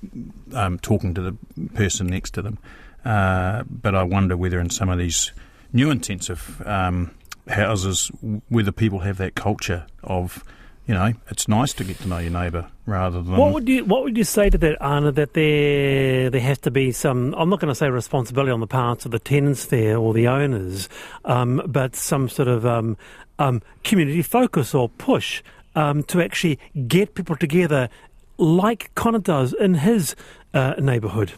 um, 0.54 0.78
talking 0.80 1.14
to 1.16 1.22
the 1.22 1.38
person 1.74 2.08
next 2.08 2.34
to 2.36 2.42
them. 2.42 2.60
Uh, 3.04 3.64
but 3.70 3.96
I 3.96 4.04
wonder 4.04 4.38
whether 4.38 4.60
in 4.60 4.70
some 4.70 4.90
of 4.90 4.98
these 4.98 5.32
new 5.74 5.90
intensive 5.90 6.62
um, 6.66 7.12
houses, 7.48 8.12
whether 8.50 8.72
people 8.72 9.00
have 9.00 9.18
that 9.18 9.36
culture 9.36 9.86
of, 10.04 10.44
you 10.88 10.94
know, 10.94 11.14
it's 11.30 11.48
nice 11.48 11.74
to 11.74 11.84
get 11.84 11.98
to 12.00 12.08
know 12.08 12.20
your 12.20 12.32
neighbour 12.32 12.68
rather 12.86 13.22
than. 13.22 13.36
What 13.36 13.54
would 13.54 13.68
you 13.68 13.86
What 13.86 14.04
would 14.04 14.18
you 14.18 14.24
say 14.24 14.50
to 14.50 14.58
that, 14.58 14.82
Ana? 14.82 15.12
That 15.12 15.34
there 15.34 16.30
there 16.30 16.42
has 16.42 16.60
to 16.60 16.72
be 16.72 16.92
some. 16.92 17.34
I'm 17.36 17.50
not 17.50 17.60
going 17.60 17.70
to 17.72 17.76
say 17.76 17.90
responsibility 17.90 18.52
on 18.52 18.60
the 18.60 18.68
parts 18.68 19.06
of 19.06 19.12
the 19.12 19.20
tenants 19.20 19.66
there 19.66 19.98
or 19.98 20.14
the 20.14 20.28
owners, 20.28 20.88
um, 21.24 21.62
but 21.66 21.96
some 21.96 22.30
sort 22.30 22.48
of 22.48 22.66
um, 22.66 22.98
um, 23.40 23.62
community 23.84 24.22
focus 24.22 24.76
or 24.76 24.90
push 24.90 25.42
um, 25.76 26.04
to 26.04 26.22
actually 26.22 26.60
get 26.88 27.16
people 27.16 27.36
together 27.36 27.90
like 28.38 28.94
Conor 28.96 29.20
does 29.20 29.54
in 29.54 29.76
his 29.76 30.16
uh, 30.54 30.76
neighbourhood? 30.80 31.34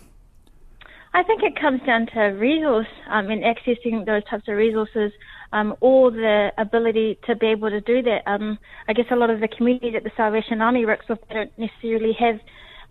I 1.13 1.23
think 1.23 1.41
it 1.41 1.59
comes 1.59 1.81
down 1.81 2.07
to 2.13 2.19
resource 2.21 2.87
um, 3.09 3.29
and 3.29 3.43
accessing 3.43 4.05
those 4.05 4.23
types 4.25 4.47
of 4.47 4.55
resources 4.55 5.11
um, 5.53 5.75
or 5.79 6.11
the 6.11 6.51
ability 6.57 7.19
to 7.25 7.35
be 7.35 7.47
able 7.47 7.69
to 7.69 7.81
do 7.81 8.01
that. 8.03 8.23
Um, 8.25 8.57
I 8.87 8.93
guess 8.93 9.05
a 9.11 9.15
lot 9.15 9.29
of 9.29 9.39
the 9.39 9.47
communities 9.47 9.93
that 9.93 10.03
the 10.03 10.11
Salvation 10.15 10.61
Army 10.61 10.85
works 10.85 11.07
with 11.07 11.19
don't 11.29 11.51
necessarily 11.57 12.13
have, 12.13 12.39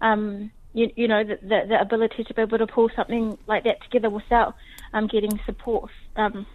um, 0.00 0.50
you, 0.72 0.90
you, 0.96 1.08
know, 1.08 1.24
the, 1.24 1.38
the, 1.42 1.62
the, 1.68 1.80
ability 1.80 2.24
to 2.24 2.34
be 2.34 2.42
able 2.42 2.58
to 2.58 2.66
pull 2.66 2.90
something 2.94 3.38
like 3.46 3.64
that 3.64 3.82
together 3.82 4.10
without 4.10 4.54
um, 4.92 5.06
getting 5.06 5.38
support 5.44 5.90
um, 6.16 6.46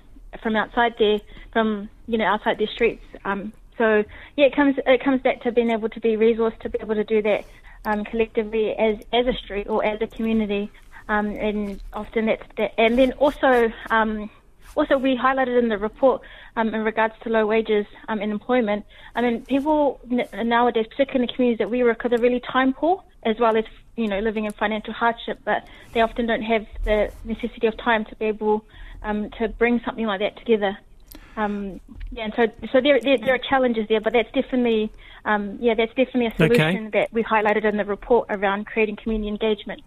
from 0.41 0.55
outside 0.55 0.95
there, 0.97 1.19
from 1.53 1.89
you 2.07 2.17
know 2.17 2.25
outside 2.25 2.57
their 2.57 2.67
streets. 2.67 3.03
Um, 3.25 3.53
so 3.77 4.03
yeah, 4.37 4.45
it 4.45 4.55
comes 4.55 4.75
it 4.85 5.03
comes 5.03 5.21
back 5.21 5.41
to 5.43 5.51
being 5.51 5.71
able 5.71 5.89
to 5.89 5.99
be 5.99 6.15
resourced 6.15 6.59
to 6.59 6.69
be 6.69 6.79
able 6.81 6.95
to 6.95 7.03
do 7.03 7.21
that 7.23 7.45
collectively 8.05 8.71
as 8.71 8.97
as 9.11 9.27
a 9.27 9.33
street 9.33 9.67
or 9.67 9.83
as 9.83 9.99
a 10.01 10.07
community, 10.07 10.71
and 11.07 11.81
often 11.93 12.27
that's 12.27 12.43
that. 12.57 12.73
And 12.77 12.97
then 12.97 13.13
also 13.13 13.71
also 14.75 14.97
we 14.97 15.17
highlighted 15.17 15.57
in 15.59 15.69
the 15.69 15.77
report 15.77 16.21
um, 16.55 16.73
in 16.73 16.83
regards 16.83 17.13
to 17.23 17.29
low 17.29 17.45
wages 17.45 17.85
um, 18.07 18.19
and 18.21 18.31
employment. 18.31 18.85
I 19.15 19.21
mean, 19.21 19.45
people 19.45 19.99
n- 20.09 20.47
nowadays, 20.47 20.87
particularly 20.87 21.23
in 21.23 21.27
the 21.27 21.33
communities 21.33 21.59
that 21.59 21.69
we 21.69 21.83
work 21.83 22.03
with, 22.03 22.13
are 22.13 22.17
really 22.17 22.41
time 22.41 22.73
poor 22.73 23.03
as 23.23 23.39
well 23.39 23.55
as 23.55 23.65
you 23.95 24.07
know 24.07 24.19
living 24.19 24.45
in 24.45 24.51
financial 24.51 24.93
hardship, 24.93 25.39
but 25.45 25.67
they 25.93 26.01
often 26.01 26.25
don't 26.25 26.41
have 26.41 26.65
the 26.83 27.11
necessity 27.23 27.67
of 27.67 27.77
time 27.77 28.05
to 28.05 28.15
be 28.15 28.25
able 28.25 28.65
um, 29.03 29.29
to 29.31 29.47
bring 29.47 29.81
something 29.85 30.05
like 30.05 30.19
that 30.19 30.37
together. 30.37 30.77
Um, 31.37 31.79
yeah, 32.11 32.25
and 32.25 32.33
so 32.35 32.47
so 32.71 32.81
there, 32.81 32.99
there, 32.99 33.17
there 33.17 33.35
are 33.35 33.39
challenges 33.49 33.87
there, 33.87 34.01
but 34.01 34.13
that's 34.13 34.31
definitely 34.31 34.91
um, 35.25 35.57
yeah 35.61 35.73
that's 35.75 35.93
definitely 35.93 36.27
a 36.27 36.35
solution 36.35 36.87
okay. 36.87 36.99
that 36.99 37.13
we 37.13 37.23
highlighted 37.23 37.65
in 37.65 37.77
the 37.77 37.85
report 37.85 38.27
around 38.29 38.65
creating 38.65 38.97
community 38.97 39.29
engagement. 39.29 39.81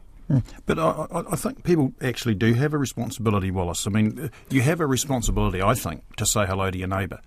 But 0.66 0.78
I, 0.78 1.06
I, 1.30 1.36
think 1.36 1.64
people 1.64 1.92
actually 2.00 2.34
do 2.34 2.54
have 2.54 2.72
a 2.72 2.78
responsibility, 2.78 3.50
Wallace. 3.50 3.86
I 3.86 3.90
mean, 3.90 4.30
you 4.50 4.62
have 4.62 4.80
a 4.80 4.86
responsibility, 4.86 5.62
I 5.62 5.74
think, 5.74 6.16
to 6.16 6.26
say 6.26 6.46
hello 6.46 6.70
to 6.70 6.78
your 6.78 6.88
neighbour. 6.88 7.20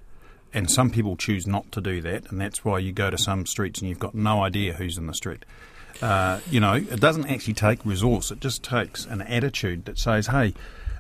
And 0.54 0.72
some 0.72 0.90
people 0.90 1.18
choose 1.18 1.46
not 1.46 1.72
to 1.74 1.82
do 1.82 2.02
that, 2.02 2.32
and 2.32 2.40
that's 2.40 2.64
why 2.64 2.80
you 2.80 2.92
go 2.92 3.10
to 3.10 3.18
some 3.18 3.46
streets 3.46 3.82
and 3.82 3.90
you've 3.90 4.00
got 4.00 4.16
no 4.16 4.44
idea 4.44 4.74
who's 4.74 4.98
in 4.98 5.08
the 5.08 5.14
street. 5.14 5.46
Uh, 6.02 6.40
you 6.50 6.60
know, 6.60 6.74
it 6.74 7.00
doesn't 7.00 7.28
actually 7.28 7.54
take 7.54 7.86
resource, 7.86 8.32
it 8.32 8.40
just 8.40 8.64
takes 8.64 9.06
an 9.06 9.22
attitude 9.22 9.86
that 9.86 9.98
says, 9.98 10.28
hey, 10.28 10.54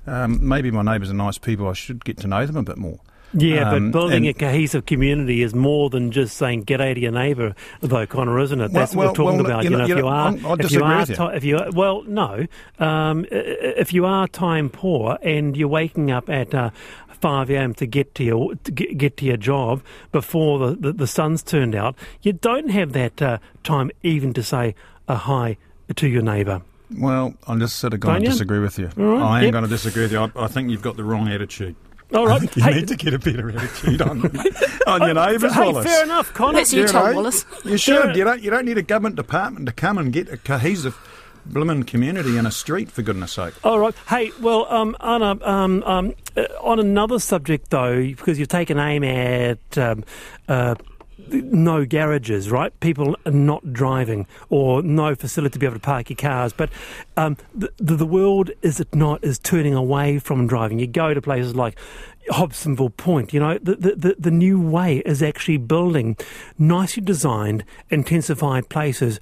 um, 0.07 0.47
maybe 0.47 0.71
my 0.71 0.81
neighbours 0.81 1.11
are 1.11 1.15
nice 1.15 1.37
people. 1.37 1.67
I 1.67 1.73
should 1.73 2.03
get 2.05 2.17
to 2.19 2.27
know 2.27 2.45
them 2.45 2.55
a 2.55 2.63
bit 2.63 2.77
more. 2.77 2.99
Yeah, 3.33 3.71
um, 3.71 3.91
but 3.91 3.99
building 3.99 4.27
a 4.27 4.33
cohesive 4.33 4.85
community 4.85 5.43
is 5.43 5.53
more 5.53 5.89
than 5.89 6.11
just 6.11 6.37
saying 6.37 6.65
"g'day" 6.65 6.95
to 6.95 6.99
your 6.99 7.11
neighbour, 7.11 7.55
though, 7.81 8.05
Conor, 8.05 8.39
isn't 8.39 8.61
it? 8.61 8.71
That's 8.71 8.95
well, 8.95 9.07
what 9.07 9.17
we're 9.17 9.25
talking 9.25 9.43
well, 9.43 9.45
about. 9.45 9.63
You 9.63 9.69
know, 9.71 9.85
you 9.85 9.95
know, 9.95 9.97
if 9.97 9.99
you 9.99 10.07
are, 10.07 10.59
if 10.59 10.71
you 10.71 10.83
are, 10.83 11.05
you. 11.05 11.35
if 11.35 11.43
you 11.43 11.57
are, 11.57 11.71
well, 11.71 12.03
no, 12.03 12.47
um, 12.79 13.25
if 13.29 13.93
you 13.93 14.05
are 14.05 14.27
time 14.27 14.69
poor 14.69 15.17
and 15.21 15.57
you're 15.57 15.67
waking 15.67 16.09
up 16.09 16.29
at 16.29 16.53
uh, 16.53 16.69
5 17.09 17.49
a.m. 17.49 17.73
to 17.75 17.85
get 17.85 18.15
to 18.15 18.23
your 18.23 18.55
to 18.55 18.71
get, 18.71 18.97
get 18.97 19.17
to 19.17 19.25
your 19.25 19.37
job 19.37 19.83
before 20.11 20.59
the, 20.59 20.75
the, 20.75 20.93
the 20.93 21.07
sun's 21.07 21.43
turned 21.43 21.75
out. 21.75 21.95
You 22.21 22.33
don't 22.33 22.69
have 22.69 22.93
that 22.93 23.21
uh, 23.21 23.39
time 23.63 23.91
even 24.03 24.33
to 24.33 24.43
say 24.43 24.75
a 25.07 25.15
hi 25.15 25.57
to 25.95 26.07
your 26.07 26.21
neighbour. 26.21 26.61
Well, 26.97 27.33
I'm 27.47 27.59
just 27.59 27.77
sort 27.77 27.93
of 27.93 27.99
going 27.99 28.15
Don't 28.15 28.21
to 28.21 28.25
you? 28.27 28.31
disagree 28.31 28.59
with 28.59 28.79
you. 28.79 28.89
Right, 28.95 29.21
I 29.21 29.37
am 29.39 29.43
yep. 29.45 29.51
going 29.51 29.63
to 29.65 29.69
disagree 29.69 30.03
with 30.03 30.11
you. 30.13 30.19
I, 30.19 30.31
I 30.35 30.47
think 30.47 30.69
you've 30.69 30.81
got 30.81 30.95
the 30.95 31.03
wrong 31.03 31.27
attitude. 31.27 31.75
All 32.13 32.25
I 32.27 32.31
right. 32.31 32.39
think 32.41 32.55
you 32.57 32.63
Hey- 32.63 32.73
need 32.75 32.87
to 32.87 32.95
get 32.95 33.13
a 33.13 33.19
better 33.19 33.49
attitude 33.49 34.01
on, 34.01 34.19
on 34.87 35.01
your 35.01 35.13
neighbours, 35.13 35.53
hey, 35.53 35.61
Wallace. 35.61 35.85
fair 35.85 36.03
enough, 36.05 36.33
Conor. 36.33 36.53
That's 36.59 36.73
you, 36.73 36.81
You 36.81 36.87
Tom 36.87 37.05
know, 37.09 37.13
Wallace. 37.15 37.45
You 37.65 37.77
should. 37.77 38.15
You 38.15 38.23
don't. 38.23 38.41
You 38.41 38.49
don't 38.49 38.65
need 38.65 38.77
a 38.77 38.81
government 38.83 39.15
department 39.15 39.65
to 39.65 39.71
come 39.73 39.97
and 39.97 40.13
get 40.13 40.29
a 40.29 40.37
cohesive, 40.37 40.97
blooming 41.45 41.83
community 41.83 42.37
in 42.37 42.45
a 42.45 42.51
street. 42.51 42.89
For 42.91 43.01
goodness' 43.01 43.33
sake. 43.33 43.53
All 43.65 43.79
right. 43.79 43.93
Hey, 44.07 44.31
well, 44.41 44.65
um, 44.71 44.95
Ana, 45.01 45.37
um, 45.43 45.83
um, 45.83 46.13
uh, 46.37 46.43
on 46.61 46.79
another 46.79 47.19
subject 47.19 47.69
though, 47.71 47.97
because 48.01 48.39
you've 48.39 48.47
taken 48.47 48.79
aim 48.79 49.03
at 49.03 49.77
um, 49.77 50.03
uh, 50.47 50.75
no 51.29 51.85
garages, 51.85 52.49
right? 52.51 52.77
People 52.79 53.15
are 53.25 53.31
not 53.31 53.73
driving 53.73 54.27
or 54.49 54.81
no 54.81 55.15
facility 55.15 55.53
to 55.53 55.59
be 55.59 55.65
able 55.65 55.75
to 55.75 55.81
park 55.81 56.09
your 56.09 56.17
cars. 56.17 56.53
But 56.53 56.69
um, 57.15 57.37
the, 57.53 57.71
the, 57.77 58.05
world, 58.05 58.51
is 58.61 58.79
it 58.79 58.93
not, 58.93 59.23
is 59.23 59.39
turning 59.39 59.73
away 59.73 60.19
from 60.19 60.47
driving. 60.47 60.79
You 60.79 60.87
go 60.87 61.13
to 61.13 61.21
places 61.21 61.55
like 61.55 61.77
Hobsonville 62.29 62.95
Point, 62.97 63.33
you 63.33 63.39
know, 63.39 63.57
the, 63.57 63.75
the, 63.75 64.15
the 64.19 64.31
new 64.31 64.59
way 64.59 64.97
is 64.99 65.23
actually 65.23 65.57
building 65.57 66.17
nicely 66.57 67.01
designed, 67.01 67.63
intensified 67.89 68.69
places 68.69 69.19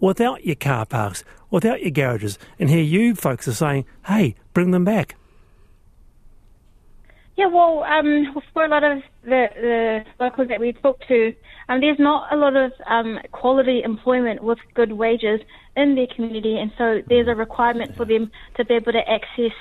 without 0.00 0.44
your 0.44 0.56
car 0.56 0.86
parks, 0.86 1.24
without 1.50 1.82
your 1.82 1.90
garages. 1.90 2.38
And 2.58 2.68
here 2.68 2.82
you 2.82 3.14
folks 3.14 3.48
are 3.48 3.54
saying, 3.54 3.84
hey, 4.06 4.34
bring 4.52 4.70
them 4.70 4.84
back. 4.84 5.17
Yeah, 7.38 7.46
well, 7.46 7.84
um, 7.84 8.34
for 8.52 8.64
a 8.64 8.68
lot 8.68 8.82
of 8.82 8.98
the, 9.22 9.46
the 9.54 10.00
locals 10.18 10.48
that 10.48 10.58
we 10.58 10.72
talk 10.72 10.98
to, 11.06 11.32
um, 11.68 11.80
there's 11.80 12.00
not 12.00 12.32
a 12.32 12.36
lot 12.36 12.56
of 12.56 12.72
um, 12.90 13.16
quality 13.30 13.80
employment 13.84 14.42
with 14.42 14.58
good 14.74 14.90
wages 14.90 15.38
in 15.76 15.94
their 15.94 16.08
community, 16.16 16.58
and 16.58 16.72
so 16.76 16.98
there's 17.08 17.28
a 17.28 17.36
requirement 17.36 17.92
for 17.96 18.04
them 18.04 18.32
to 18.56 18.64
be 18.64 18.74
able 18.74 18.90
to 18.90 19.08
access 19.08 19.54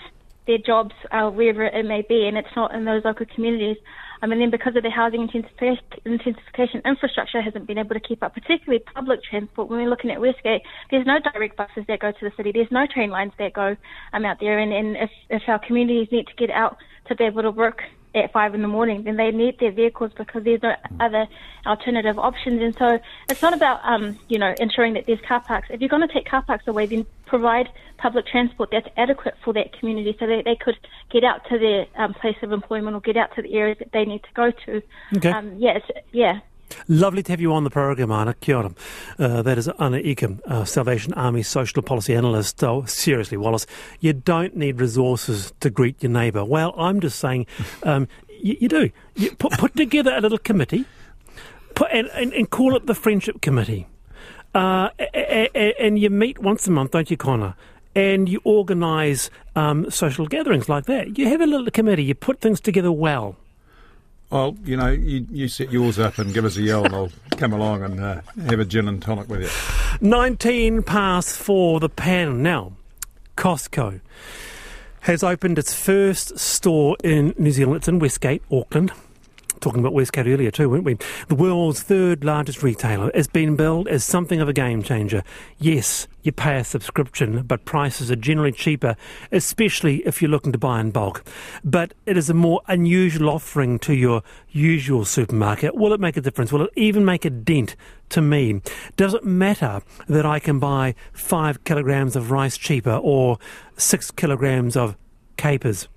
their 0.48 0.58
jobs 0.58 0.96
uh, 1.12 1.30
wherever 1.30 1.64
it 1.66 1.86
may 1.86 2.04
be, 2.08 2.28
and 2.28 2.38
it's 2.38 2.56
not 2.56 2.74
in 2.74 2.86
those 2.86 3.04
local 3.06 3.26
communities. 3.36 3.78
Um, 4.22 4.32
and 4.32 4.42
then 4.42 4.50
because 4.50 4.76
of 4.76 4.84
the 4.84 4.90
housing 4.90 5.22
intensification, 5.22 5.84
intensification 6.06 6.82
infrastructure 6.86 7.42
hasn't 7.42 7.68
been 7.68 7.78
able 7.78 7.94
to 7.94 8.00
keep 8.00 8.24
up, 8.24 8.34
particularly 8.34 8.84
public 8.96 9.20
transport. 9.30 9.70
When 9.70 9.80
we're 9.80 9.90
looking 9.90 10.10
at 10.10 10.20
Westgate, 10.20 10.62
there's 10.90 11.06
no 11.06 11.20
direct 11.32 11.56
buses 11.56 11.84
that 11.88 12.00
go 12.00 12.12
to 12.12 12.18
the 12.22 12.32
city. 12.36 12.52
There's 12.52 12.72
no 12.72 12.88
train 12.92 13.12
lines 13.12 13.34
that 13.38 13.54
go 13.54 13.76
um, 14.14 14.26
out 14.26 14.38
there. 14.40 14.58
And, 14.58 14.74
and 14.74 14.98
if, 14.98 15.12
if 15.30 15.44
our 15.48 15.60
communities 15.60 16.08
need 16.12 16.26
to 16.26 16.36
get 16.36 16.50
out 16.50 16.78
to 17.10 17.16
be 17.16 17.26
able 17.26 17.44
to 17.44 17.52
work 17.52 17.82
at 18.24 18.32
five 18.32 18.54
in 18.56 18.62
the 18.62 18.68
morning, 18.68 19.04
then 19.04 19.18
they 19.18 19.32
need 19.32 19.60
their 19.60 19.72
vehicles 19.72 20.12
because 20.16 20.44
there's 20.44 20.62
no 20.62 20.76
other 21.00 21.28
alternative 21.66 22.18
options. 22.18 22.62
And 22.62 22.76
so 22.76 23.00
it's 23.30 23.42
not 23.42 23.54
about, 23.54 23.80
um, 23.84 24.18
you 24.28 24.40
know, 24.40 24.54
ensuring 24.60 24.94
that 24.94 25.06
there's 25.06 25.22
car 25.28 25.42
parks. 25.42 25.68
If 25.70 25.82
you're 25.82 25.90
going 25.90 26.08
to 26.08 26.14
take 26.14 26.28
car 26.28 26.42
parks 26.42 26.68
away, 26.68 26.86
then 26.86 27.06
provide 27.26 27.70
public 27.98 28.26
transport 28.28 28.70
that's 28.72 28.88
adequate 28.96 29.36
for 29.44 29.54
that 29.54 29.78
community 29.78 30.16
so 30.20 30.28
that 30.28 30.44
they 30.46 30.56
could 30.56 30.78
get 31.12 31.24
out 31.24 31.42
to 31.50 31.58
their 31.58 31.86
um, 31.96 32.14
place 32.14 32.38
of 32.42 32.52
employment 32.52 32.96
or 32.96 33.02
get 33.02 33.18
out 33.18 33.36
to 33.36 33.42
the 33.42 33.54
areas 33.54 33.78
that 33.80 33.92
they 33.92 34.06
need 34.06 34.24
to 34.24 34.30
go 34.34 34.52
to. 34.66 34.82
Okay. 35.16 35.30
Um, 35.30 35.56
yeah, 35.58 35.78
it's, 35.78 35.88
yeah. 36.12 36.40
Lovely 36.88 37.24
to 37.24 37.32
have 37.32 37.42
you 37.42 37.54
on 37.54 37.64
the 37.64 37.70
program, 37.70 38.12
Ana. 38.12 38.34
Kia 38.36 38.58
ora. 38.58 38.72
Uh, 39.20 39.42
that 39.42 39.58
is 39.58 39.68
Ana 39.80 39.98
Ika, 39.98 40.38
uh, 40.48 40.66
Salvation 40.66 41.14
Army 41.14 41.44
Social 41.44 41.82
Policy 41.82 42.14
Analyst. 42.14 42.64
Oh, 42.64 42.84
seriously, 42.86 43.38
Wallace, 43.38 43.66
you 44.00 44.14
don't 44.14 44.56
need 44.56 44.80
resources 44.82 45.54
to 45.60 45.70
greet 45.70 46.02
your 46.04 46.12
neighbour. 46.12 46.44
Well, 46.46 46.74
I'm 46.78 47.00
just 47.00 47.20
saying 47.20 47.46
um, 47.84 48.08
you, 48.42 48.58
you 48.62 48.68
do. 48.68 48.90
You 49.16 49.36
put, 49.36 49.54
put 49.54 49.76
together 49.76 50.14
a 50.16 50.22
little 50.22 50.38
committee 50.38 50.86
put, 51.76 51.90
and, 51.92 52.08
and, 52.14 52.34
and 52.34 52.50
call 52.50 52.76
it 52.76 52.86
the 52.86 52.96
Friendship 52.96 53.42
Committee. 53.42 53.88
Uh, 54.56 54.90
a- 55.00 55.10
a- 55.14 55.50
a- 55.56 55.76
and 55.86 56.00
you 56.00 56.10
meet 56.10 56.40
once 56.40 56.68
a 56.68 56.72
month, 56.72 56.92
don't 56.92 57.10
you, 57.12 57.18
Conor? 57.18 57.56
And 57.96 58.28
you 58.30 58.42
organise 58.44 59.30
um, 59.56 59.90
social 59.90 60.28
gatherings 60.28 60.68
like 60.70 60.86
that. 60.86 61.18
You 61.18 61.28
have 61.30 61.42
a 61.42 61.46
little 61.48 61.70
committee, 61.72 62.04
you 62.04 62.14
put 62.16 62.42
things 62.42 62.60
together 62.60 62.92
well. 62.92 63.36
Well, 64.30 64.58
you 64.66 64.76
know, 64.76 64.90
you, 64.90 65.26
you 65.32 65.48
set 65.48 65.72
yours 65.72 65.98
up 66.00 66.18
and 66.18 66.34
give 66.34 66.44
us 66.44 66.58
a 66.58 66.62
yell, 66.62 66.84
and 66.86 66.94
I'll 66.94 67.12
come 67.38 67.54
along 67.54 67.84
and 67.84 68.00
uh, 68.00 68.22
have 68.50 68.60
a 68.60 68.66
gin 68.66 68.88
and 68.90 69.02
tonic 69.02 69.30
with 69.30 69.42
you. 69.42 70.08
19 70.08 70.84
past 70.84 71.38
four, 71.38 71.80
the 71.80 71.88
pan. 71.88 72.44
Now, 72.44 72.74
Costco 73.38 74.02
has 75.02 75.24
opened 75.24 75.58
its 75.58 75.74
first 75.74 76.38
store 76.38 76.98
in 77.04 77.34
New 77.38 77.52
Zealand. 77.52 77.78
It's 77.78 77.88
in 77.88 78.00
Westgate, 78.00 78.44
Auckland. 78.52 78.92
Talking 79.60 79.80
about 79.80 79.94
Westgate 79.94 80.28
earlier 80.28 80.52
too, 80.52 80.70
weren't 80.70 80.84
we? 80.84 80.98
The 81.30 81.36
world's 81.36 81.82
third 81.82 82.24
largest 82.24 82.62
retailer 82.62 83.12
has 83.16 83.28
been 83.28 83.56
billed 83.56 83.88
as 83.88 84.04
something 84.04 84.40
of 84.40 84.48
a 84.48 84.54
game 84.54 84.84
changer. 84.84 85.24
Yes, 85.58 86.08
you 86.22 86.32
pay 86.32 86.58
a 86.58 86.64
subscription, 86.64 87.42
but 87.44 87.66
prices 87.66 88.12
are 88.12 88.16
generally 88.16 88.52
cheaper, 88.52 88.96
especially 89.32 89.98
if 90.06 90.22
you're 90.22 90.30
looking 90.30 90.52
to 90.52 90.58
buy 90.58 90.80
in 90.80 90.92
bulk. 90.92 91.24
But 91.64 91.94
it 92.06 92.18
is 92.18 92.30
a 92.30 92.36
more 92.36 92.62
unusual 92.68 93.30
offering 93.30 93.80
to 93.80 93.96
your 93.96 94.22
usual 94.50 95.06
supermarket. 95.06 95.76
Will 95.76 95.94
it 95.94 96.00
make 96.00 96.18
a 96.18 96.22
difference? 96.22 96.52
Will 96.52 96.64
it 96.64 96.74
even 96.76 97.04
make 97.04 97.26
a 97.26 97.30
dent 97.32 97.76
to 98.10 98.22
me? 98.22 98.62
Does 98.96 99.16
it 99.16 99.24
matter 99.24 99.82
that 100.08 100.26
I 100.26 100.40
can 100.40 100.60
buy 100.60 100.94
five 101.14 101.64
kilograms 101.64 102.16
of 102.16 102.30
rice 102.30 102.58
cheaper 102.58 103.00
or 103.02 103.40
six 103.76 104.12
kilograms 104.12 104.78
of 104.78 104.96
capers? 105.38 105.88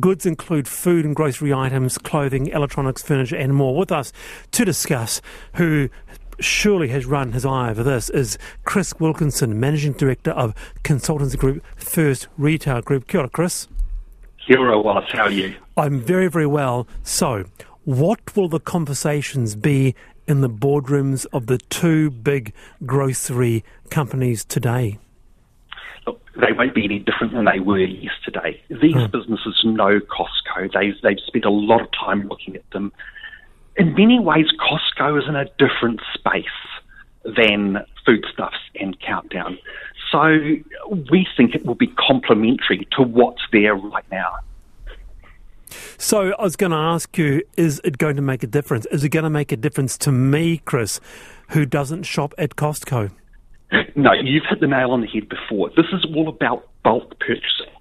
Goods 0.00 0.24
include 0.24 0.66
food 0.66 1.04
and 1.04 1.14
grocery 1.14 1.52
items, 1.52 1.98
clothing, 1.98 2.46
electronics, 2.48 3.02
furniture, 3.02 3.36
and 3.36 3.54
more. 3.54 3.76
With 3.76 3.92
us 3.92 4.12
to 4.52 4.64
discuss 4.64 5.20
who 5.56 5.90
surely 6.40 6.88
has 6.88 7.04
run 7.04 7.32
his 7.32 7.44
eye 7.44 7.70
over 7.70 7.82
this 7.82 8.08
is 8.10 8.38
Chris 8.64 8.94
Wilkinson, 8.98 9.60
Managing 9.60 9.92
Director 9.92 10.30
of 10.30 10.54
Consultancy 10.82 11.36
Group 11.36 11.62
First 11.76 12.28
Retail 12.38 12.80
Group. 12.82 13.06
Kia 13.06 13.20
ora, 13.20 13.28
Chris. 13.28 13.68
Kia 14.46 14.58
ora, 14.58 14.80
Wallace. 14.80 15.10
How 15.12 15.24
are 15.24 15.30
you? 15.30 15.54
I'm 15.76 16.00
very, 16.00 16.28
very 16.28 16.46
well. 16.46 16.86
So, 17.02 17.44
what 17.84 18.34
will 18.34 18.48
the 18.48 18.60
conversations 18.60 19.54
be 19.54 19.94
in 20.26 20.40
the 20.40 20.50
boardrooms 20.50 21.26
of 21.32 21.46
the 21.46 21.58
two 21.58 22.10
big 22.10 22.54
grocery 22.86 23.64
companies 23.90 24.44
today? 24.44 24.98
They 26.34 26.52
won't 26.52 26.74
be 26.74 26.84
any 26.84 26.98
different 26.98 27.34
than 27.34 27.44
they 27.44 27.60
were 27.60 27.78
yesterday. 27.78 28.60
These 28.68 28.94
hmm. 28.94 29.06
businesses 29.06 29.60
know 29.64 30.00
Costco. 30.00 30.72
They've, 30.72 30.94
they've 31.02 31.20
spent 31.26 31.44
a 31.44 31.50
lot 31.50 31.82
of 31.82 31.88
time 31.92 32.28
looking 32.28 32.56
at 32.56 32.68
them. 32.70 32.92
In 33.76 33.94
many 33.94 34.18
ways, 34.18 34.46
Costco 34.58 35.20
is 35.22 35.28
in 35.28 35.36
a 35.36 35.44
different 35.58 36.00
space 36.14 36.44
than 37.24 37.84
Foodstuffs 38.04 38.56
and 38.80 38.98
Countdown. 39.00 39.58
So 40.10 40.38
we 41.10 41.26
think 41.36 41.54
it 41.54 41.64
will 41.64 41.74
be 41.74 41.86
complementary 41.86 42.86
to 42.92 43.02
what's 43.02 43.42
there 43.52 43.74
right 43.74 44.04
now. 44.10 44.38
So 45.96 46.34
I 46.38 46.42
was 46.42 46.56
going 46.56 46.72
to 46.72 46.76
ask 46.76 47.16
you, 47.16 47.42
is 47.56 47.80
it 47.84 47.96
going 47.96 48.16
to 48.16 48.22
make 48.22 48.42
a 48.42 48.46
difference? 48.46 48.86
Is 48.86 49.04
it 49.04 49.08
going 49.08 49.22
to 49.24 49.30
make 49.30 49.52
a 49.52 49.56
difference 49.56 49.96
to 49.98 50.12
me, 50.12 50.58
Chris, 50.58 51.00
who 51.50 51.64
doesn't 51.64 52.02
shop 52.02 52.34
at 52.36 52.56
Costco? 52.56 53.10
No, 53.96 54.12
you've 54.12 54.44
hit 54.48 54.60
the 54.60 54.66
nail 54.66 54.90
on 54.90 55.00
the 55.00 55.06
head 55.06 55.28
before. 55.28 55.70
This 55.76 55.86
is 55.92 56.04
all 56.14 56.28
about 56.28 56.68
bulk 56.82 57.18
purchasing. 57.20 57.72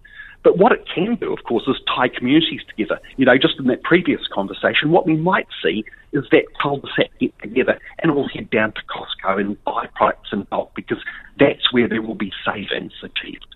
But 0.43 0.57
what 0.57 0.71
it 0.71 0.88
can 0.93 1.15
do, 1.15 1.31
of 1.31 1.43
course, 1.43 1.63
is 1.67 1.75
tie 1.95 2.07
communities 2.07 2.62
together. 2.67 3.00
You 3.17 3.25
know, 3.25 3.38
just 3.38 3.60
in 3.60 3.67
that 3.67 3.83
previous 3.83 4.21
conversation, 4.33 4.89
what 4.89 5.05
we 5.05 5.15
might 5.15 5.48
see 5.63 5.86
is 6.13 6.25
that 6.31 6.45
cul-de-sac 6.62 7.12
get 7.19 7.38
together 7.39 7.79
and 8.00 8.12
all 8.12 8.27
head 8.27 8.50
down 8.50 8.74
to 8.74 8.81
Costco 8.83 9.39
and 9.39 9.63
buy 9.63 9.88
products 9.95 10.29
in 10.31 10.43
bulk 10.43 10.74
because 10.75 10.98
that's 11.39 11.71
where 11.71 11.88
there 11.88 12.01
will 12.01 12.15
be 12.15 12.31
savings 12.43 12.93
achieved. 13.03 13.55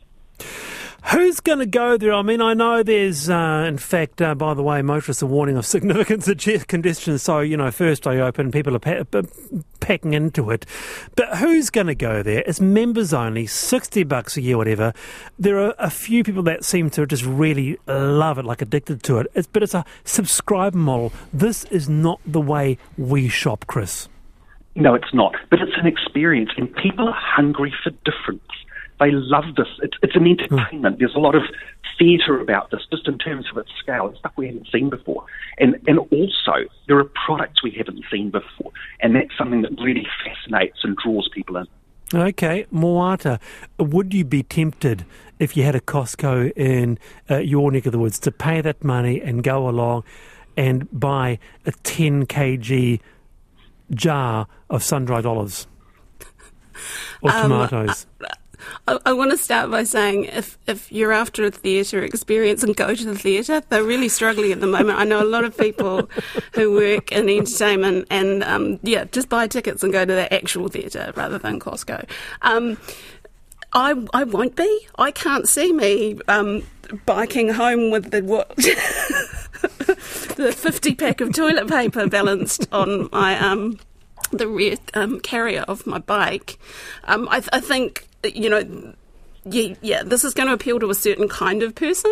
Who's 1.12 1.40
going 1.40 1.60
to 1.60 1.68
go 1.68 1.98
there? 1.98 2.14
I 2.14 2.24
mean, 2.24 2.42
I 2.42 2.56
know 2.56 2.82
there's, 2.82 3.30
uh, 3.30 3.66
in 3.68 3.78
fact, 3.78 4.24
uh, 4.24 4.34
by 4.34 4.56
the 4.56 4.64
way, 4.64 4.82
motorists 4.82 5.22
are 5.22 5.28
warning 5.28 5.56
of 5.56 5.66
significant 5.66 6.26
congestion. 6.68 7.20
So, 7.20 7.42
you 7.42 7.58
know, 7.58 7.70
first 7.70 8.04
day 8.04 8.20
open, 8.20 8.52
people 8.52 8.76
are 8.76 8.80
pa- 8.80 9.04
pa- 9.04 9.28
packing 9.80 10.14
into 10.14 10.50
it. 10.50 10.66
But 11.16 11.38
who's 11.38 11.70
going 11.70 11.88
to 11.88 11.96
go 11.96 12.24
there? 12.24 12.44
It's 12.48 12.60
members 12.60 13.14
only, 13.14 13.46
60 13.46 14.04
bucks 14.04 14.36
a 14.36 14.42
year, 14.42 14.58
whatever. 14.58 14.94
There 15.38 15.60
are 15.60 15.76
a 15.78 15.92
few 15.92 16.24
people 16.24 16.42
that 16.44 16.66
seem 16.66 16.90
to 16.92 17.06
just 17.06 17.24
really 17.24 17.78
love 17.88 18.40
it, 18.40 18.46
like 18.46 18.64
addicted 18.64 19.04
to 19.04 19.20
it. 19.20 19.28
It's, 19.36 19.48
but 19.48 19.62
it's 19.62 19.76
a 19.76 19.86
subscriber 20.06 20.78
model. 20.78 21.14
This 21.32 21.66
is 21.66 21.88
not 21.88 22.20
the 22.26 22.42
way 22.42 22.80
we 22.98 23.30
shop, 23.30 23.66
Chris. 23.68 24.10
No, 24.74 24.96
it's 24.96 25.14
not. 25.14 25.36
But 25.52 25.62
it's 25.62 25.78
an 25.78 25.86
experience, 25.86 26.50
and 26.58 26.74
people 26.76 27.08
are 27.08 27.16
hungry 27.16 27.74
for 27.84 27.92
difference. 28.04 28.42
They 29.00 29.12
love 29.12 29.56
this. 29.58 29.68
It's, 29.82 29.98
it's 30.02 30.16
an 30.16 30.26
entertainment. 30.28 31.00
There's 31.00 31.16
a 31.16 31.20
lot 31.20 31.36
of 31.36 31.44
theatre 32.00 32.40
about 32.40 32.72
this, 32.72 32.82
just 32.90 33.08
in 33.08 33.18
terms 33.18 33.46
of 33.52 33.58
its 33.58 33.70
scale. 33.80 34.08
It's 34.08 34.20
stuff 34.20 34.34
we 34.38 34.48
haven't 34.48 34.68
seen 34.72 34.90
before. 34.90 35.26
And, 35.58 35.76
and 35.88 36.00
also, 36.00 36.70
there 36.88 36.98
are 36.98 37.10
products 37.26 37.62
we 37.64 37.72
haven't 37.72 38.04
seen 38.12 38.32
before. 38.32 38.72
And 39.02 39.16
that's 39.16 39.38
something 39.38 39.62
that 39.64 39.72
really 39.82 40.08
fascinates 40.24 40.80
and 40.84 40.96
draws 40.98 41.30
people 41.34 41.58
in. 41.58 41.68
Okay, 42.14 42.66
Moata, 42.72 43.40
would 43.80 44.14
you 44.14 44.24
be 44.24 44.44
tempted 44.44 45.06
if 45.40 45.58
you 45.58 45.64
had 45.64 45.76
a 45.76 45.82
Costco 45.82 46.52
in 46.56 47.00
uh, 47.30 47.38
your 47.38 47.72
neck 47.72 47.86
of 47.88 47.92
the 47.92 48.00
woods 48.00 48.20
to 48.20 48.32
pay 48.32 48.62
that 48.62 48.84
money 48.84 49.20
and 49.20 49.44
go 49.44 49.68
along 49.68 50.04
and 50.56 50.88
buy 50.98 51.40
a 51.66 51.72
10 51.72 52.28
kg 52.28 53.00
jar 53.92 54.48
of 54.70 54.84
sun 54.84 55.06
dried 55.06 55.26
olives 55.26 55.68
or 57.22 57.32
Um, 57.32 57.50
tomatoes? 57.50 58.06
I, 58.88 59.00
I 59.06 59.14
want 59.14 59.32
to 59.32 59.38
start 59.38 59.72
by 59.72 59.84
saying 59.84 60.26
if, 60.26 60.58
if 60.68 60.92
you're 60.92 61.12
after 61.12 61.46
a 61.46 61.52
theatre 61.52 62.04
experience 62.04 62.64
and 62.64 62.76
go 62.76 62.94
to 62.94 63.06
the 63.06 63.18
theatre, 63.18 63.62
they're 63.70 63.84
really 63.84 64.10
struggling 64.10 64.52
at 64.52 64.62
the 64.62 64.68
moment. 64.68 65.00
I 65.00 65.04
know 65.04 65.22
a 65.22 65.26
lot 65.26 65.44
of 65.44 65.58
people 65.58 66.10
who 66.54 66.74
work 66.74 67.12
in 67.12 67.30
entertainment 67.30 68.08
and, 68.10 68.44
um, 68.44 68.80
yeah, 68.84 69.06
just 69.06 69.30
buy 69.30 69.48
tickets 69.48 69.84
and 69.84 69.92
go 69.92 70.06
to 70.06 70.14
the 70.14 70.34
actual 70.34 70.68
theatre 70.68 71.14
rather 71.16 71.38
than 71.38 71.60
Costco. 71.60 72.08
Um, 72.42 72.78
I, 73.74 73.94
I 74.14 74.24
won't 74.24 74.56
be. 74.56 74.88
I 74.98 75.12
can't 75.12 75.50
see 75.50 75.74
me 75.74 76.20
um, 76.28 76.64
biking 77.06 77.50
home 77.50 77.92
with 77.92 78.12
the 78.12 78.24
what, 78.24 78.56
the 78.56 80.54
50 80.56 80.96
pack 80.96 81.22
of 81.22 81.34
toilet 81.34 81.68
paper 81.68 82.08
balanced 82.08 82.68
on 82.72 83.10
my 83.12 83.38
um, 83.38 83.78
the 84.32 84.48
rear 84.48 84.78
um, 84.94 85.20
carrier 85.20 85.62
of 85.68 85.86
my 85.86 86.00
bike. 86.00 86.58
Um, 87.04 87.28
I, 87.30 87.44
I 87.52 87.60
think 87.60 88.08
you 88.34 88.50
know. 88.50 88.94
Yeah, 89.48 89.76
yeah, 89.84 90.02
this 90.02 90.24
is 90.24 90.34
going 90.34 90.48
to 90.48 90.56
appeal 90.56 90.80
to 90.80 90.90
a 90.90 90.96
certain 90.96 91.28
kind 91.30 91.62
of 91.62 91.76
person. 91.76 92.12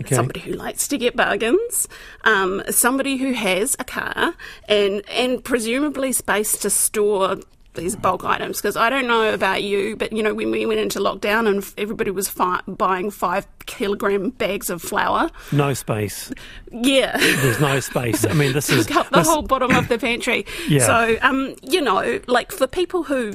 Okay. 0.00 0.14
Somebody 0.14 0.40
who 0.40 0.52
likes 0.52 0.88
to 0.88 0.96
get 0.96 1.14
bargains, 1.14 1.86
um, 2.24 2.62
somebody 2.70 3.18
who 3.18 3.32
has 3.32 3.76
a 3.78 3.84
car 3.84 4.32
and 4.66 5.02
and 5.10 5.44
presumably 5.44 6.12
space 6.14 6.56
to 6.60 6.70
store 6.70 7.36
these 7.74 7.96
bulk 7.96 8.24
items. 8.24 8.56
Because 8.62 8.78
I 8.78 8.88
don't 8.88 9.06
know 9.06 9.34
about 9.34 9.62
you, 9.62 9.94
but 9.94 10.14
you 10.14 10.22
know 10.22 10.32
when 10.32 10.50
we 10.50 10.64
went 10.64 10.80
into 10.80 11.00
lockdown 11.00 11.46
and 11.46 11.62
everybody 11.76 12.10
was 12.12 12.30
fi- 12.30 12.62
buying 12.66 13.10
five 13.10 13.46
kilogram 13.66 14.30
bags 14.30 14.70
of 14.70 14.80
flour, 14.80 15.28
No 15.52 15.74
space. 15.74 16.32
yeah. 16.72 17.14
There's 17.18 17.60
no 17.60 17.78
space. 17.80 18.24
I 18.24 18.32
mean, 18.32 18.54
this 18.54 18.70
is. 18.70 18.90
Up 18.92 19.10
the 19.10 19.18
this- 19.18 19.28
whole 19.28 19.42
bottom 19.42 19.70
of 19.72 19.88
the 19.88 19.98
pantry. 19.98 20.46
Yeah. 20.66 20.86
So, 20.86 21.18
um, 21.20 21.54
you 21.62 21.82
know, 21.82 22.20
like 22.26 22.52
for 22.52 22.66
people 22.66 23.02
who 23.02 23.34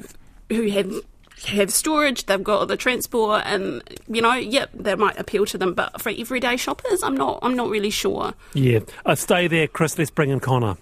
who 0.49 0.67
have 0.71 0.91
have 1.47 1.71
storage, 1.71 2.25
they've 2.25 2.43
got 2.43 2.67
the 2.67 2.77
transport, 2.77 3.43
and 3.45 3.81
you 4.07 4.21
know, 4.21 4.33
yep, 4.35 4.69
that 4.73 4.97
might 4.99 5.17
appeal 5.19 5.45
to 5.47 5.57
them. 5.57 5.73
But 5.73 6.01
for 6.01 6.11
everyday 6.17 6.57
shoppers, 6.57 7.03
I'm 7.03 7.15
not. 7.17 7.39
I'm 7.41 7.55
not 7.55 7.69
really 7.69 7.89
sure. 7.89 8.33
Yeah. 8.53 8.79
Uh, 9.05 9.15
stay 9.15 9.47
there, 9.47 9.67
Chris. 9.67 9.97
Let's 9.97 10.11
bring 10.11 10.29
in 10.29 10.39
Conor. 10.39 10.77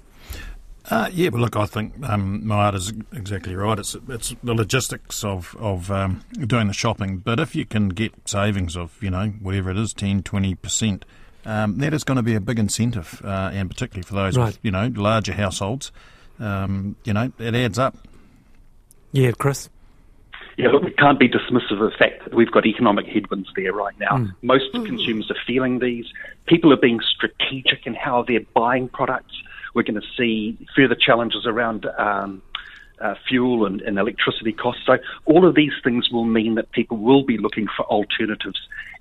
Uh, 0.89 1.09
yeah, 1.13 1.29
well, 1.29 1.41
look, 1.41 1.55
I 1.55 1.65
think 1.65 1.93
um, 2.09 2.45
Moata's 2.45 2.91
exactly 3.13 3.55
right. 3.55 3.79
It's 3.79 3.95
it's 4.09 4.35
the 4.43 4.53
logistics 4.53 5.23
of 5.23 5.55
of 5.59 5.89
um, 5.89 6.23
doing 6.33 6.67
the 6.67 6.73
shopping. 6.73 7.17
But 7.17 7.39
if 7.39 7.55
you 7.55 7.65
can 7.65 7.89
get 7.89 8.13
savings 8.27 8.75
of 8.75 8.97
you 9.01 9.09
know 9.09 9.27
whatever 9.41 9.71
it 9.71 9.77
is, 9.77 9.93
10, 9.93 10.23
20 10.23 10.55
percent, 10.55 11.05
um, 11.45 11.77
that 11.77 11.93
is 11.93 12.03
going 12.03 12.17
to 12.17 12.23
be 12.23 12.35
a 12.35 12.41
big 12.41 12.59
incentive, 12.59 13.21
uh, 13.23 13.49
and 13.53 13.69
particularly 13.69 14.03
for 14.03 14.15
those 14.15 14.37
Right. 14.37 14.47
with, 14.47 14.59
you 14.61 14.71
know 14.71 14.91
larger 14.93 15.33
households. 15.33 15.91
Um, 16.39 16.97
you 17.05 17.13
know, 17.13 17.31
it 17.39 17.55
adds 17.55 17.79
up. 17.79 17.95
Yeah, 19.13 19.31
Chris. 19.31 19.69
Yeah, 20.57 20.69
look, 20.69 20.83
we 20.83 20.91
can't 20.91 21.19
be 21.19 21.27
dismissive 21.27 21.81
of 21.81 21.91
the 21.91 21.97
fact 21.97 22.23
that 22.23 22.33
we've 22.33 22.51
got 22.51 22.65
economic 22.65 23.07
headwinds 23.07 23.49
there 23.55 23.73
right 23.73 23.97
now. 23.99 24.27
Most 24.41 24.71
consumers 24.73 25.31
are 25.31 25.37
feeling 25.47 25.79
these. 25.79 26.05
People 26.45 26.71
are 26.71 26.77
being 26.77 26.99
strategic 26.99 27.87
in 27.87 27.95
how 27.95 28.23
they're 28.23 28.45
buying 28.53 28.87
products. 28.89 29.33
We're 29.73 29.83
going 29.83 29.99
to 29.99 30.07
see 30.15 30.57
further 30.75 30.95
challenges 30.95 31.47
around 31.47 31.87
um, 31.97 32.43
uh, 33.01 33.15
fuel 33.27 33.65
and, 33.65 33.81
and 33.81 33.97
electricity 33.97 34.53
costs. 34.53 34.83
So 34.85 34.97
all 35.25 35.47
of 35.47 35.55
these 35.55 35.73
things 35.83 36.09
will 36.11 36.25
mean 36.25 36.55
that 36.55 36.71
people 36.71 36.97
will 36.97 37.23
be 37.23 37.37
looking 37.37 37.67
for 37.75 37.85
alternatives, 37.85 38.59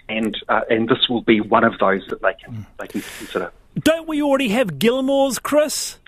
and 0.09 0.37
uh, 0.49 0.62
and 0.71 0.88
this 0.88 1.09
will 1.09 1.23
be 1.23 1.40
one 1.40 1.64
of 1.64 1.78
those 1.78 2.06
that 2.09 2.23
they 2.23 2.35
can 2.35 2.66
they 2.78 2.87
can 2.87 3.00
consider. 3.00 3.52
Don't 3.78 4.09
we 4.09 4.23
already 4.23 4.49
have 4.49 4.78
Gilmours, 4.78 5.42
Chris? 5.42 5.99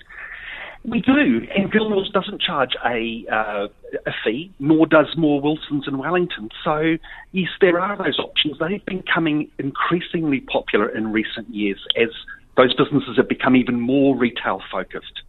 We 0.87 1.01
do, 1.01 1.47
and 1.55 1.71
Gilmours 1.71 2.11
doesn't 2.11 2.41
charge 2.41 2.75
a 2.85 3.25
uh, 3.31 3.67
a 4.05 4.11
fee, 4.23 4.51
nor 4.59 4.85
does 4.85 5.07
Moore 5.17 5.41
Wilson's 5.41 5.87
in 5.87 5.97
Wellington. 5.97 6.49
So 6.63 6.97
yes, 7.31 7.49
there 7.59 7.79
are 7.79 7.97
those 7.97 8.19
options. 8.19 8.59
They've 8.59 8.85
been 8.85 8.99
becoming 8.99 9.49
increasingly 9.57 10.41
popular 10.41 10.87
in 10.89 11.11
recent 11.11 11.49
years 11.49 11.83
as 11.95 12.09
those 12.55 12.75
businesses 12.75 13.17
have 13.17 13.27
become 13.27 13.55
even 13.55 13.79
more 13.79 14.15
retail 14.15 14.61
focused. 14.71 15.21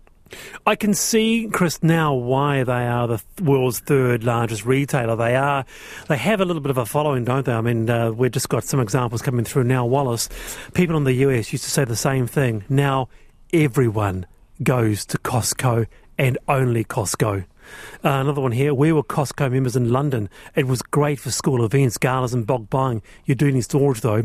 I 0.67 0.75
can 0.75 0.93
see, 0.93 1.49
Chris, 1.53 1.83
now 1.83 2.13
why 2.13 2.65
they 2.65 2.87
are 2.87 3.07
the 3.07 3.23
world's 3.41 3.79
third 3.79 4.25
largest 4.25 4.67
retailer. 4.67 5.17
They 5.17 5.37
are, 5.37 5.65
they 6.09 6.17
have 6.17 6.41
a 6.41 6.45
little 6.45 6.61
bit 6.61 6.71
of 6.71 6.79
a 6.79 6.85
following, 6.85 7.25
don't 7.25 7.47
they? 7.47 7.53
I 7.53 7.61
mean, 7.61 7.89
uh, 7.89 8.11
we've 8.11 8.33
just 8.33 8.49
got 8.49 8.65
some 8.65 8.81
examples 8.81 9.23
coming 9.23 9.45
through 9.45 9.65
now. 9.65 9.87
Wallace, 9.87 10.29
people 10.75 10.97
in 10.97 11.05
the 11.05 11.15
US 11.15 11.53
used 11.53 11.65
to 11.65 11.71
say 11.71 11.85
the 11.85 11.97
same 11.97 12.27
thing. 12.27 12.65
Now 12.69 13.09
everyone 13.53 14.27
goes 14.63 15.05
to 15.07 15.19
Costco 15.19 15.87
and 16.19 16.39
only 16.49 16.85
Costco. 16.85 17.45
Uh, 18.05 18.09
another 18.09 18.41
one 18.41 18.53
here. 18.53 18.73
We 18.73 18.93
were 18.93 19.03
Costco 19.03 19.51
members 19.51 19.77
in 19.77 19.91
London. 19.91 20.29
It 20.55 20.67
was 20.67 20.83
great 20.83 21.19
for 21.19 21.31
school 21.31 21.65
events, 21.65 21.99
galas, 21.99 22.33
and 22.33 22.47
bulk 22.47 22.71
buying. 22.71 23.03
You 23.25 23.35
do 23.35 23.51
need 23.51 23.63
storage 23.63 24.01
though. 24.01 24.23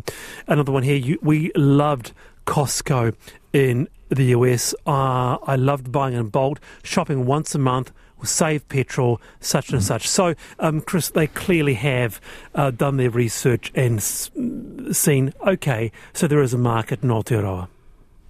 Another 0.48 0.72
one 0.72 0.84
here. 0.84 0.96
You, 0.96 1.18
we 1.22 1.52
loved 1.56 2.14
Costco 2.46 3.16
in 3.54 3.88
the 4.10 4.26
US. 4.26 4.74
Uh, 4.86 5.38
I 5.44 5.56
loved 5.56 5.92
buying 5.92 6.14
in 6.14 6.30
bulk, 6.30 6.60
shopping 6.84 7.26
once 7.26 7.56
a 7.56 7.60
month. 7.60 7.92
Save 8.24 8.70
petrol, 8.70 9.20
such 9.40 9.72
and 9.72 9.82
such. 9.84 10.08
So, 10.08 10.36
um, 10.60 10.82
Chris, 10.82 11.10
they 11.10 11.26
clearly 11.26 11.74
have 11.74 12.22
uh, 12.54 12.70
done 12.70 12.98
their 12.98 13.10
research 13.10 13.72
and 13.74 13.98
s- 13.98 14.30
seen. 14.92 15.34
Okay, 15.48 15.92
so 16.14 16.28
there 16.28 16.44
is 16.44 16.54
a 16.54 16.58
market 16.60 17.02
in 17.02 17.10
Aotearoa. 17.10 17.68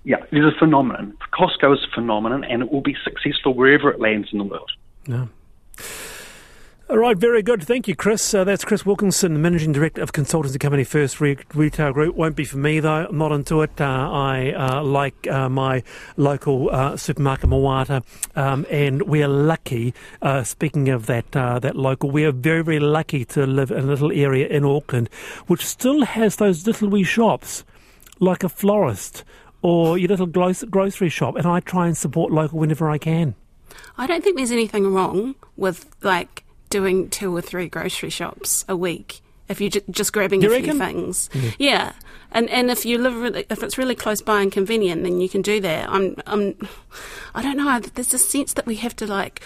Yeah, 0.04 0.18
is 0.32 0.46
a 0.46 0.58
phenomenon. 0.58 1.18
Costco 1.34 1.74
is 1.74 1.80
a 1.90 1.94
phenomenon, 1.94 2.44
and 2.44 2.64
it 2.64 2.72
will 2.72 2.82
be 2.82 2.96
successful 3.04 3.54
wherever 3.54 3.92
it 3.92 4.00
lands 4.00 4.30
in 4.32 4.40
the 4.40 4.46
world. 4.46 4.72
No. 5.08 5.30
All 6.92 6.98
right, 6.98 7.18
very 7.18 7.42
good. 7.42 7.64
Thank 7.64 7.88
you, 7.88 7.96
Chris. 7.96 8.34
Uh, 8.34 8.44
that's 8.44 8.66
Chris 8.66 8.86
Wilkinson, 8.86 9.42
Managing 9.42 9.72
Director 9.72 10.02
of 10.02 10.12
consultancy 10.12 10.60
company 10.60 10.84
First 10.84 11.22
Re- 11.22 11.38
Retail 11.54 11.94
Group. 11.94 12.18
Won't 12.18 12.36
be 12.36 12.44
for 12.44 12.58
me, 12.58 12.82
though. 12.82 13.08
I'm 13.08 13.18
not 13.18 13.32
into 13.32 13.62
it. 13.62 13.80
Uh, 13.80 13.86
I 13.86 14.52
uh, 14.52 14.84
like 14.84 15.26
uh, 15.26 15.48
my 15.48 15.84
local 16.18 16.70
uh, 16.70 16.98
supermarket, 16.98 17.50
Moata, 17.50 18.04
um, 18.36 18.66
and 18.70 19.04
we 19.04 19.24
are 19.24 19.30
lucky, 19.30 19.94
uh, 20.22 20.44
speaking 20.44 20.90
of 20.90 21.06
that, 21.06 21.32
that 21.32 21.78
local, 21.78 22.12
we 22.12 22.26
are 22.26 22.34
very, 22.34 22.62
very 22.62 22.82
lucky 22.82 23.24
to 23.24 23.48
live 23.48 23.72
in 23.72 23.86
a 23.86 23.88
little 23.88 24.12
area 24.12 24.48
in 24.48 24.66
Auckland 24.66 25.10
which 25.48 25.66
still 25.66 26.04
has 26.04 26.36
those 26.36 26.68
little 26.68 26.90
wee 26.90 27.06
shops, 27.06 27.64
like 28.20 28.44
a 28.44 28.50
florist 28.50 29.24
or 29.62 29.98
your 29.98 30.10
little 30.10 30.26
grocery 30.26 31.10
shop, 31.10 31.36
and 31.36 31.46
I 31.46 31.60
try 31.60 31.88
and 31.88 31.98
support 31.98 32.32
local 32.32 32.60
whenever 32.60 32.90
I 32.90 32.98
can. 32.98 33.36
I 33.98 34.08
don't 34.08 34.24
think 34.24 34.38
there's 34.38 34.52
anything 34.52 34.94
wrong 34.94 35.36
with 35.56 35.86
like 36.02 36.44
doing 36.70 37.10
two 37.10 37.36
or 37.36 37.42
three 37.42 37.68
grocery 37.68 38.10
shops 38.10 38.66
a 38.68 38.76
week 38.76 39.22
if 39.50 39.60
you're 39.60 39.70
ju- 39.70 39.82
just 39.92 40.14
grabbing 40.14 40.42
You 40.42 40.50
a 40.50 40.52
reckon? 40.52 40.72
few 40.72 40.80
things. 40.80 41.30
Yeah. 41.60 41.94
And 42.34 42.50
and 42.50 42.72
if 42.72 42.86
you 42.86 42.98
live 42.98 43.14
really, 43.16 43.46
if 43.50 43.62
it's 43.62 43.78
really 43.78 43.96
close 43.96 44.22
by 44.22 44.42
and 44.42 44.50
convenient, 44.52 45.04
then 45.04 45.20
you 45.20 45.28
can 45.28 45.42
do 45.42 45.60
that. 45.60 45.90
I'm 45.90 46.16
I'm 46.26 46.56
I 47.36 47.42
don't 47.42 47.58
know. 47.58 47.80
There's 47.80 48.14
a 48.14 48.18
sense 48.18 48.54
that 48.54 48.66
we 48.66 48.76
have 48.76 48.96
to 48.98 49.06
like 49.08 49.42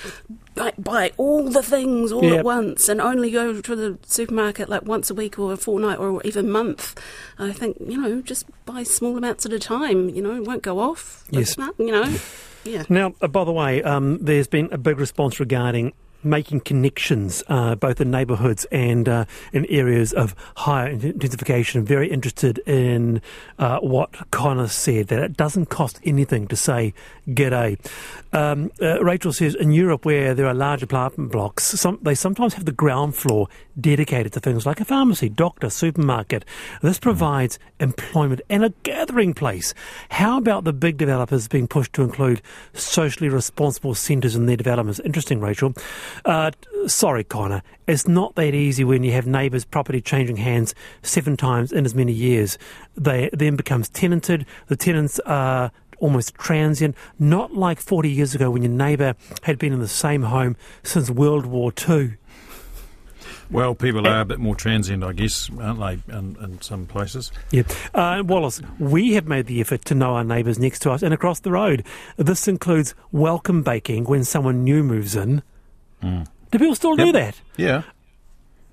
like 0.56 0.76
buy 0.78 1.12
all 1.18 1.50
the 1.50 1.64
things 1.64 2.12
all 2.12 2.32
at 2.32 2.46
once 2.46 2.88
and 2.88 3.02
only 3.02 3.32
go 3.32 3.60
to 3.60 3.76
the 3.76 3.98
supermarket 4.06 4.70
like 4.70 4.84
once 4.84 5.10
a 5.10 5.16
week 5.16 5.40
or 5.40 5.52
a 5.54 5.58
fortnight 5.58 5.98
or 5.98 6.22
even 6.24 6.52
month. 6.52 7.00
I 7.40 7.52
think 7.54 7.78
you 7.80 8.00
know 8.00 8.22
just 8.22 8.46
buy 8.68 8.84
small 8.84 9.18
amounts 9.18 9.48
at 9.48 9.54
a 9.54 9.60
time. 9.60 10.10
You 10.10 10.22
know, 10.22 10.36
it 10.36 10.44
won't 10.46 10.62
go 10.62 10.78
off. 10.80 11.24
Yes. 11.32 11.58
Not, 11.58 11.74
you 11.80 11.92
know. 11.92 12.16
Yeah. 12.64 12.84
Now, 12.90 13.14
uh, 13.22 13.28
by 13.28 13.44
the 13.46 13.52
way, 13.52 13.82
um, 13.84 14.18
there's 14.22 14.48
been 14.48 14.70
a 14.72 14.78
big 14.78 15.00
response 15.00 15.40
regarding 15.40 15.94
making 16.26 16.62
connections, 16.62 17.44
uh, 17.48 17.76
both 17.76 18.02
in 18.02 18.12
neighbourhoods 18.12 18.66
and 18.72 19.08
uh, 19.08 19.26
in 19.54 19.66
areas 19.68 20.12
of 20.14 20.36
higher 20.58 20.90
intensification. 20.90 21.86
Very 21.86 22.10
interested 22.12 22.58
in 22.60 23.22
uh, 23.60 23.80
what 23.80 24.10
Conor 24.32 24.68
said, 24.68 25.08
that 25.08 25.20
it 25.20 25.38
doesn't 25.38 25.68
cost 25.68 26.00
anything 26.04 26.48
to 26.48 26.56
say 26.56 26.94
g'day. 27.30 27.78
Um, 28.34 28.72
uh, 28.82 29.04
Rachel 29.04 29.32
says 29.32 29.56
in 29.56 29.72
Europe, 29.72 30.06
where 30.06 30.34
there 30.34 30.48
are 30.48 30.54
large 30.54 30.84
apartment 30.84 31.32
blocks, 31.32 31.64
some, 31.64 32.00
they 32.02 32.16
sometimes 32.16 32.56
have 32.56 32.66
the 32.66 32.72
ground 32.72 33.16
floor 33.16 33.48
dedicated 33.80 34.34
to 34.34 34.40
things 34.40 34.66
like 34.66 34.80
a 34.80 34.86
pharmacy, 34.86 35.30
doctor, 35.30 35.70
supermarket. 35.70 36.46
This 36.82 37.00
provides 37.00 37.60
employment 37.80 38.42
and 38.50 38.66
a 38.66 38.74
gathering 38.84 39.34
place. 39.34 39.74
How 40.10 40.38
about 40.38 40.64
the 40.64 40.74
big 40.74 40.98
developers 40.98 41.48
being 41.48 41.68
pushed 41.68 41.94
to 41.94 42.04
include 42.04 42.42
socially 42.74 43.30
responsible 43.30 43.96
centres 43.96 44.36
in 44.36 44.46
their 44.46 44.58
developments? 44.58 45.00
Interesting, 45.02 45.40
Rachel. 45.40 45.74
Uh, 46.24 46.52
sorry, 46.88 47.24
Conor. 47.24 47.62
It's 47.88 48.08
not 48.08 48.36
that 48.36 48.54
easy 48.54 48.84
when 48.84 49.04
you 49.04 49.12
have 49.12 49.28
neighbours' 49.28 49.66
property 49.66 50.02
changing 50.02 50.38
hands 50.38 50.74
seven 51.02 51.38
times 51.38 51.72
in 51.72 51.86
as 51.86 51.94
many 51.94 52.14
years. 52.14 52.58
They 52.96 53.30
then 53.34 53.56
becomes 53.56 53.90
tenanted. 53.90 54.46
The 54.68 54.76
tenants 54.76 55.20
are 55.26 55.72
almost 56.00 56.36
transient, 56.36 56.96
not 57.20 57.54
like 57.54 57.80
40 57.80 58.10
years 58.10 58.36
ago 58.36 58.52
when 58.52 58.64
your 58.64 58.72
neighbour 58.72 59.16
had 59.44 59.58
been 59.58 59.74
in 59.74 59.80
the 59.80 59.88
same 59.88 60.24
home 60.24 60.56
since 60.84 61.10
World 61.10 61.46
War 61.46 61.72
Two. 61.72 62.14
Well, 63.52 63.76
people 63.76 64.08
are 64.08 64.22
a 64.22 64.26
bit 64.26 64.40
more 64.40 64.56
transient, 64.56 65.04
I 65.04 65.14
guess, 65.14 65.52
aren't 65.60 65.80
they, 65.80 66.14
in, 66.14 66.36
in 66.42 66.62
some 66.62 66.88
places? 66.88 67.32
Yeah. 67.52 67.64
Uh, 67.94 68.24
Wallace, 68.26 68.60
we 68.80 69.14
have 69.14 69.28
made 69.28 69.46
the 69.46 69.62
effort 69.62 69.86
to 69.86 69.96
know 69.96 70.16
our 70.16 70.24
neighbours 70.24 70.58
next 70.58 70.80
to 70.80 70.92
us 70.92 71.04
and 71.04 71.14
across 71.14 71.42
the 71.42 71.52
road. 71.52 71.86
This 72.18 72.48
includes 72.48 72.96
welcome 73.12 73.62
baking 73.62 74.06
when 74.06 74.24
someone 74.24 74.64
new 74.64 74.84
moves 74.84 75.16
in. 75.16 75.44
Do 76.52 76.60
people 76.60 76.76
still 76.76 76.96
do 76.96 77.12
that? 77.12 77.40
Yeah. 77.58 77.84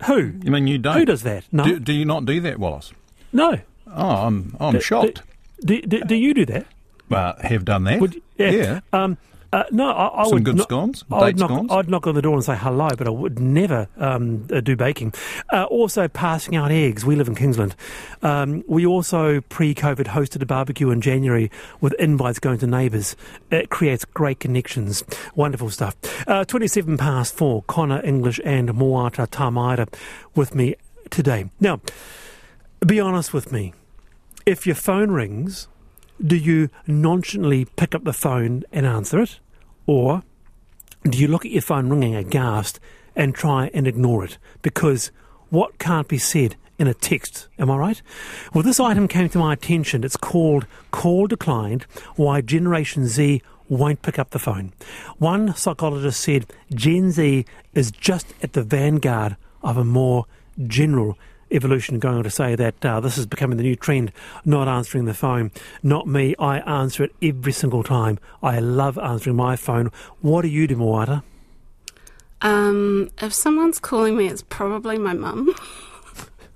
Who? 0.06 0.32
You 0.42 0.50
mean 0.50 0.66
you 0.66 0.78
don't? 0.78 0.96
Who 0.98 1.04
does 1.04 1.22
that? 1.22 1.44
No. 1.52 1.64
Do, 1.64 1.78
do 1.78 1.92
you 1.92 2.04
not 2.04 2.24
do 2.26 2.40
that, 2.40 2.58
Wallace? 2.58 2.92
no. 3.32 3.58
Oh, 3.94 4.08
I'm 4.26 4.56
I'm 4.58 4.74
Do- 4.74 4.80
shocked. 4.80 5.22
Do, 5.64 5.80
do, 5.82 6.00
do 6.00 6.14
you 6.14 6.32
do 6.34 6.46
that? 6.46 6.66
Well, 7.10 7.34
have 7.42 7.64
done 7.66 7.84
that. 7.84 8.00
You- 8.00 8.22
yeah. 8.38 8.50
yeah. 8.50 8.80
Um, 8.92 9.18
uh, 9.52 9.64
no, 9.70 9.90
I, 9.90 10.22
I 10.22 10.24
Some 10.24 10.32
would 10.34 10.44
good 10.44 10.56
not- 10.56 10.62
scones? 10.64 11.04
I'd 11.12 11.20
Date 11.20 11.36
knock, 11.36 11.50
scones? 11.50 11.70
I'd 11.72 11.88
knock 11.90 12.06
on 12.06 12.14
the 12.14 12.22
door 12.22 12.34
and 12.34 12.44
say 12.44 12.56
hello, 12.56 12.88
but 12.96 13.06
I 13.06 13.10
would 13.10 13.38
never 13.38 13.88
um, 13.98 14.46
uh, 14.52 14.60
do 14.60 14.76
baking. 14.76 15.12
Uh, 15.52 15.64
also, 15.64 16.08
passing 16.08 16.56
out 16.56 16.70
eggs. 16.70 17.04
We 17.04 17.16
live 17.16 17.28
in 17.28 17.34
Kingsland. 17.34 17.74
Um, 18.22 18.64
we 18.66 18.86
also, 18.86 19.40
pre-COVID, 19.42 20.06
hosted 20.06 20.42
a 20.42 20.46
barbecue 20.46 20.90
in 20.90 21.00
January 21.00 21.50
with 21.80 21.92
invites 21.94 22.38
going 22.38 22.58
to 22.60 22.66
neighbours. 22.66 23.14
It 23.50 23.68
creates 23.68 24.04
great 24.04 24.40
connections. 24.40 25.04
Wonderful 25.34 25.70
stuff. 25.70 25.96
Uh, 26.26 26.44
27 26.44 26.96
past 26.96 27.34
four, 27.34 27.62
Conor 27.64 28.00
English 28.04 28.40
and 28.44 28.68
Moata 28.70 29.26
Tamaira 29.28 29.92
with 30.34 30.54
me 30.54 30.76
today. 31.10 31.50
Now, 31.60 31.80
be 32.86 32.98
honest 33.00 33.32
with 33.34 33.52
me. 33.52 33.74
If 34.46 34.66
your 34.66 34.74
phone 34.74 35.10
rings, 35.12 35.68
do 36.24 36.36
you 36.36 36.68
nonchalantly 36.86 37.64
pick 37.64 37.94
up 37.94 38.04
the 38.04 38.12
phone 38.12 38.64
and 38.72 38.86
answer 38.86 39.20
it? 39.20 39.38
Or 39.86 40.22
do 41.04 41.18
you 41.18 41.28
look 41.28 41.44
at 41.44 41.50
your 41.50 41.62
phone 41.62 41.88
ringing 41.88 42.14
aghast 42.14 42.78
and 43.16 43.34
try 43.34 43.70
and 43.74 43.86
ignore 43.86 44.24
it? 44.24 44.38
Because 44.62 45.10
what 45.50 45.78
can't 45.78 46.08
be 46.08 46.18
said 46.18 46.56
in 46.78 46.86
a 46.86 46.94
text, 46.94 47.48
am 47.58 47.70
I 47.70 47.76
right? 47.76 48.02
Well, 48.52 48.62
this 48.62 48.80
item 48.80 49.06
came 49.06 49.28
to 49.30 49.38
my 49.38 49.52
attention. 49.52 50.04
It's 50.04 50.16
called 50.16 50.66
Call 50.90 51.26
Declined 51.26 51.84
Why 52.16 52.40
Generation 52.40 53.06
Z 53.06 53.42
Won't 53.68 54.02
Pick 54.02 54.18
Up 54.18 54.30
the 54.30 54.38
Phone. 54.38 54.72
One 55.18 55.54
psychologist 55.54 56.20
said 56.20 56.46
Gen 56.74 57.12
Z 57.12 57.44
is 57.74 57.90
just 57.90 58.34
at 58.42 58.54
the 58.54 58.62
vanguard 58.62 59.36
of 59.62 59.76
a 59.76 59.84
more 59.84 60.26
general 60.66 61.18
evolution 61.52 61.98
going 61.98 62.16
on 62.16 62.24
to 62.24 62.30
say 62.30 62.54
that 62.54 62.84
uh, 62.84 63.00
this 63.00 63.18
is 63.18 63.26
becoming 63.26 63.56
the 63.56 63.62
new 63.62 63.76
trend, 63.76 64.12
not 64.44 64.68
answering 64.68 65.04
the 65.04 65.14
phone. 65.14 65.50
Not 65.82 66.06
me, 66.06 66.34
I 66.38 66.58
answer 66.58 67.04
it 67.04 67.14
every 67.22 67.52
single 67.52 67.82
time. 67.82 68.18
I 68.42 68.58
love 68.58 68.98
answering 68.98 69.36
my 69.36 69.56
phone. 69.56 69.90
What 70.20 70.42
do 70.42 70.48
you 70.48 70.66
do, 70.66 70.76
Moata? 70.76 71.22
Um, 72.40 73.10
if 73.20 73.32
someone's 73.32 73.78
calling 73.78 74.16
me, 74.16 74.26
it's 74.26 74.42
probably 74.42 74.98
my 74.98 75.12
mum. 75.12 75.54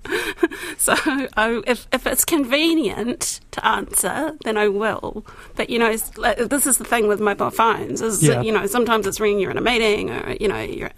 so 0.77 0.93
I, 1.35 1.61
if 1.67 1.87
if 1.91 2.05
it's 2.07 2.23
convenient 2.25 3.39
to 3.51 3.65
answer, 3.65 4.35
then 4.43 4.57
I 4.57 4.67
will. 4.67 5.25
But 5.55 5.69
you 5.69 5.79
know, 5.79 5.95
this 5.95 6.65
is 6.67 6.77
the 6.77 6.83
thing 6.83 7.07
with 7.07 7.19
mobile 7.19 7.49
phones 7.49 8.01
is 8.01 8.23
Yeah. 8.23 8.41
you 8.41 8.51
know 8.51 8.65
sometimes 8.67 9.07
it's 9.07 9.19
ringing 9.19 9.39
you're 9.39 9.51
in 9.51 9.57
a 9.57 9.61
meeting 9.61 10.09
or 10.11 10.35
you 10.39 10.47
know 10.47 10.59
you're 10.59 10.91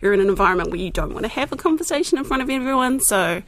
you're 0.00 0.12
in 0.12 0.20
an 0.20 0.28
environment 0.28 0.70
where 0.70 0.80
you 0.80 0.90
don't 0.90 1.12
want 1.12 1.24
to 1.24 1.30
have 1.30 1.52
a 1.52 1.56
conversation 1.56 2.18
in 2.18 2.24
front 2.24 2.42
of 2.42 2.50
everyone. 2.50 3.00
So, 3.00 3.42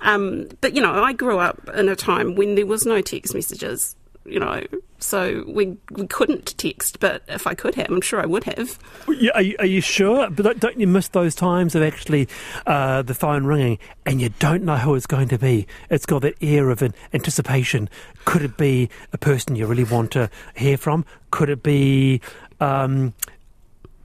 um, 0.00 0.48
but 0.60 0.74
you 0.74 0.82
know, 0.82 1.02
I 1.02 1.12
grew 1.12 1.38
up 1.38 1.68
in 1.74 1.88
a 1.88 1.96
time 1.96 2.34
when 2.34 2.54
there 2.54 2.66
was 2.66 2.84
no 2.86 3.00
text 3.00 3.34
messages. 3.34 3.96
You 4.26 4.40
know, 4.40 4.62
so 5.00 5.44
we 5.46 5.76
we 5.90 6.06
couldn't 6.06 6.56
text. 6.56 6.98
But 6.98 7.22
if 7.28 7.46
I 7.46 7.54
could 7.54 7.74
have, 7.74 7.90
I'm 7.90 8.00
sure 8.00 8.22
I 8.22 8.26
would 8.26 8.44
have. 8.44 8.78
Yeah, 9.06 9.32
Are 9.34 9.42
you, 9.42 9.56
are 9.58 9.66
you 9.66 9.82
sure? 9.82 10.30
But 10.30 10.60
don't- 10.60 10.80
you 10.80 10.86
miss 10.86 11.08
those 11.08 11.34
times 11.34 11.74
of 11.74 11.82
actually 11.82 12.26
uh, 12.66 13.02
the 13.02 13.12
phone 13.14 13.44
ringing 13.44 13.78
and 14.06 14.20
you 14.22 14.30
don't 14.38 14.64
know 14.64 14.76
who 14.76 14.94
it's 14.94 15.06
going 15.06 15.28
to 15.28 15.38
be? 15.38 15.66
It's 15.90 16.06
got 16.06 16.22
that 16.22 16.36
air 16.40 16.70
of 16.70 16.80
an 16.80 16.94
anticipation. 17.12 17.90
Could 18.24 18.40
it 18.42 18.56
be 18.56 18.88
a 19.12 19.18
person 19.18 19.56
you 19.56 19.66
really 19.66 19.84
want 19.84 20.10
to 20.12 20.30
hear 20.56 20.78
from? 20.78 21.04
Could 21.30 21.50
it 21.50 21.62
be 21.62 22.22
um, 22.60 23.12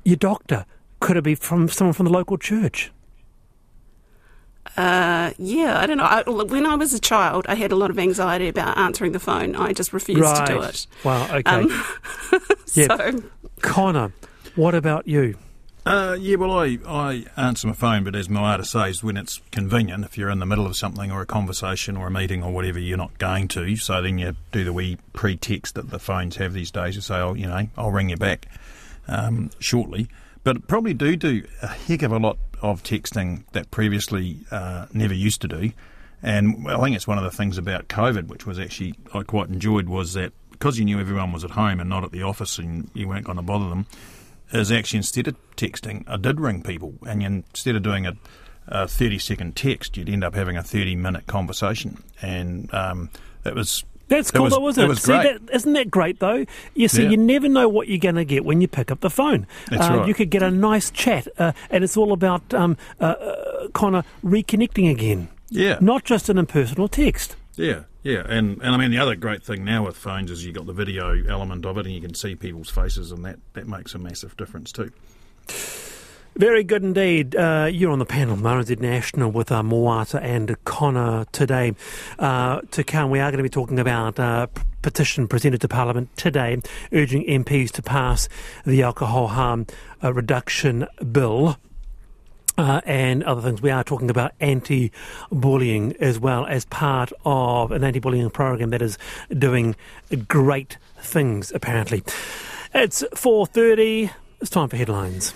your 0.04 0.18
doctor? 0.18 0.66
Could 1.00 1.16
it 1.16 1.24
be 1.24 1.36
from 1.36 1.70
someone 1.70 1.94
from 1.94 2.08
the 2.08 2.12
local 2.12 2.38
church? 2.38 2.92
Uh, 4.80 5.34
yeah, 5.38 5.78
I 5.78 5.86
don't 5.88 5.98
know. 5.98 6.06
I, 6.06 6.24
when 6.24 6.66
I 6.66 6.76
was 6.76 6.94
a 6.94 7.00
child, 7.00 7.46
I 7.50 7.56
had 7.56 7.74
a 7.74 7.76
lot 7.76 7.90
of 7.90 8.00
anxiety 8.00 8.48
about 8.48 8.78
answering 8.78 9.12
the 9.12 9.20
phone. 9.20 9.54
I 9.58 9.74
just 9.74 9.92
refused 9.92 10.22
right. 10.22 10.48
to 10.48 10.54
do 10.54 10.62
it. 10.62 10.88
Wow. 11.04 11.26
Okay. 11.36 11.52
Um, 11.52 11.86
Yeah. 12.76 12.96
So, 12.96 13.24
Conor, 13.62 14.14
what 14.56 14.76
about 14.76 15.08
you? 15.08 15.38
Uh, 15.86 16.16
yeah, 16.20 16.36
well, 16.36 16.52
I, 16.52 16.78
I 16.86 17.26
answer 17.36 17.68
my 17.68 17.74
phone, 17.74 18.04
but 18.04 18.16
as 18.16 18.28
Moata 18.28 18.66
says, 18.66 19.04
when 19.04 19.18
it's 19.18 19.42
convenient, 19.52 20.06
if 20.06 20.18
you're 20.18 20.30
in 20.30 20.40
the 20.40 20.46
middle 20.46 20.68
of 20.68 20.78
something 20.78 21.12
or 21.12 21.22
a 21.22 21.26
conversation 21.26 21.98
or 21.98 22.08
a 22.08 22.12
meeting 22.12 22.44
or 22.44 22.54
whatever, 22.54 22.80
you're 22.80 22.98
not 22.98 23.18
going 23.18 23.48
to. 23.50 23.76
So 23.76 24.02
then 24.02 24.18
you 24.18 24.36
do 24.52 24.64
the 24.64 24.72
wee 24.72 24.98
pre-text 25.14 25.76
that 25.76 25.90
the 25.90 26.00
phones 26.00 26.36
have 26.36 26.54
these 26.54 26.72
days. 26.72 26.96
You 26.96 27.02
say, 27.02 27.16
oh, 27.16 27.34
you 27.34 27.48
know, 27.48 27.68
I'll 27.76 27.92
ring 27.92 28.10
you 28.10 28.18
back 28.18 28.48
um, 29.08 29.50
shortly. 29.60 30.08
But 30.50 30.68
probably 30.68 30.96
do 30.96 31.16
do 31.16 31.44
a 31.62 31.68
heck 31.68 32.02
of 32.02 32.12
a 32.12 32.18
lot 32.18 32.40
of 32.64 32.82
texting 32.82 33.44
that 33.52 33.70
previously 33.70 34.40
uh, 34.50 34.88
never 34.92 35.14
used 35.14 35.42
to 35.42 35.48
do. 35.48 35.74
And 36.24 36.68
I 36.68 36.82
think 36.82 36.96
it's 36.96 37.06
one 37.06 37.20
of 37.20 37.24
the 37.24 37.30
things 37.30 37.60
about 37.60 37.88
COVID, 37.88 38.30
which 38.30 38.48
was 38.48 38.58
actually 38.58 38.96
I 39.14 39.22
quite 39.22 39.50
enjoyed, 39.50 39.88
was 39.88 40.14
that 40.14 40.34
because 40.50 40.80
you 40.80 40.86
knew 40.86 41.00
everyone 41.00 41.34
was 41.34 41.44
at 41.44 41.52
home 41.52 41.80
and 41.80 41.88
not 41.88 42.04
at 42.04 42.12
the 42.12 42.24
office 42.24 42.58
and 42.58 42.90
you 42.96 43.08
weren't 43.08 43.26
going 43.26 43.36
to 43.36 43.44
bother 43.44 43.70
them, 43.70 43.86
is 44.52 44.72
actually 44.72 44.98
instead 44.98 45.28
of 45.28 45.36
texting, 45.56 46.04
I 46.08 46.18
did 46.18 46.40
ring 46.40 46.64
people, 46.64 46.96
and 47.06 47.22
instead 47.22 47.76
of 47.76 47.84
doing 47.84 48.08
a, 48.08 48.14
a 48.68 48.88
thirty 48.88 49.20
second 49.20 49.56
text, 49.56 49.98
you'd 49.98 50.10
end 50.10 50.24
up 50.24 50.34
having 50.34 50.58
a 50.58 50.64
thirty 50.64 50.96
minute 50.96 51.28
conversation, 51.28 52.02
and 52.24 52.74
um, 52.74 53.12
it 53.46 53.54
was 53.54 53.84
That's 54.10 54.32
cool, 54.32 54.44
was- 54.46 54.54
though, 54.54 54.68
isn't 54.68 54.82
it? 54.84 54.86
it 54.86 54.90
was 54.90 55.02
see, 55.02 55.14
that, 55.14 55.40
isn't 55.54 55.74
that 55.74 55.90
great, 55.90 56.20
though? 56.20 56.46
You 56.74 56.88
see, 56.88 57.04
Yeah. 57.04 57.12
you 57.12 57.18
never 57.18 57.48
know 57.48 57.70
what 57.70 57.88
you're 57.88 57.98
going 58.00 58.16
to 58.16 58.26
get 58.26 58.44
when 58.44 58.60
you 58.60 58.68
pick 58.68 58.92
up 58.92 59.00
the 59.00 59.10
phone. 59.10 59.48
That's 59.70 59.88
uh, 59.88 60.00
right. 60.00 60.08
You 60.08 60.14
could 60.14 60.30
get 60.30 60.44
a 60.44 60.52
nice 60.52 60.92
chat, 60.92 61.28
uh, 61.38 61.54
and 61.70 61.84
it's 61.84 61.96
all 61.96 62.12
about 62.12 62.54
um, 62.54 62.76
uh, 63.00 63.06
uh, 63.06 63.68
kind 63.70 63.96
of 63.96 64.06
reconnecting 64.24 64.92
again, 64.92 65.30
yeah, 65.50 65.78
not 65.80 66.04
just 66.04 66.28
an 66.28 66.38
impersonal 66.38 66.88
text. 66.88 67.36
yeah, 67.56 67.84
yeah, 68.04 68.24
and 68.28 68.62
and 68.62 68.74
I 68.74 68.78
mean 68.78 68.92
the 68.92 68.98
other 68.98 69.16
great 69.16 69.44
thing 69.44 69.64
now 69.64 69.86
with 69.86 69.96
phones 69.98 70.32
is 70.32 70.46
you 70.46 70.54
got 70.54 70.66
the 70.66 70.74
video 70.74 71.24
element 71.28 71.66
of 71.66 71.78
it, 71.78 71.86
and 71.86 71.94
you 71.94 72.02
can 72.02 72.14
see 72.14 72.36
people's 72.36 72.70
faces, 72.70 73.12
and 73.12 73.24
that 73.26 73.40
that 73.54 73.68
makes 73.68 73.94
a 73.94 74.00
massive 74.00 74.36
difference 74.38 74.72
too. 74.72 74.92
Very 76.36 76.64
good 76.64 76.84
indeed. 76.84 77.36
Uh, 77.36 77.70
you're 77.72 77.92
on 77.92 78.00
the 78.00 78.06
panel, 78.06 78.38
RNZ 78.38 78.80
National, 78.80 79.30
with 79.30 79.52
uh, 79.52 79.62
Moata 79.62 80.22
and 80.22 80.56
Conor 80.64 81.26
today. 81.34 81.74
Uh, 82.18 82.62
to 82.72 82.84
come, 82.84 83.10
we 83.10 83.20
are 83.20 83.30
going 83.30 83.40
to 83.40 83.44
be 83.44 83.50
talking 83.50 83.78
about 83.78 84.18
uh, 84.20 84.46
p- 84.48 84.62
petition 84.82 85.28
presented 85.28 85.60
to 85.62 85.68
Parliament 85.68 86.16
today, 86.16 86.62
urging 86.94 87.26
MPs 87.26 87.72
to 87.72 87.82
pass 87.82 88.30
the 88.66 88.84
alcohol 88.84 89.28
harm 89.28 89.68
uh, 90.04 90.14
reduction 90.14 90.88
bill. 91.12 91.58
Uh, 92.58 92.82
and 92.86 93.24
other 93.24 93.42
things. 93.42 93.62
We 93.62 93.70
are 93.72 93.86
talking 93.86 94.10
about 94.10 94.34
anti-bullying 94.42 95.96
as 96.02 96.20
well 96.20 96.46
as 96.46 96.66
part 96.66 97.14
of 97.24 97.72
an 97.72 97.86
anti-bullying 97.86 98.30
program 98.32 98.72
that 98.72 98.82
is 98.82 98.98
doing 99.38 99.78
great 100.28 100.78
things. 101.00 101.54
Apparently, 101.56 102.04
it's 102.74 103.02
four 103.16 103.46
thirty. 103.48 104.10
It's 104.42 104.50
time 104.50 104.68
for 104.68 104.76
headlines. 104.76 105.34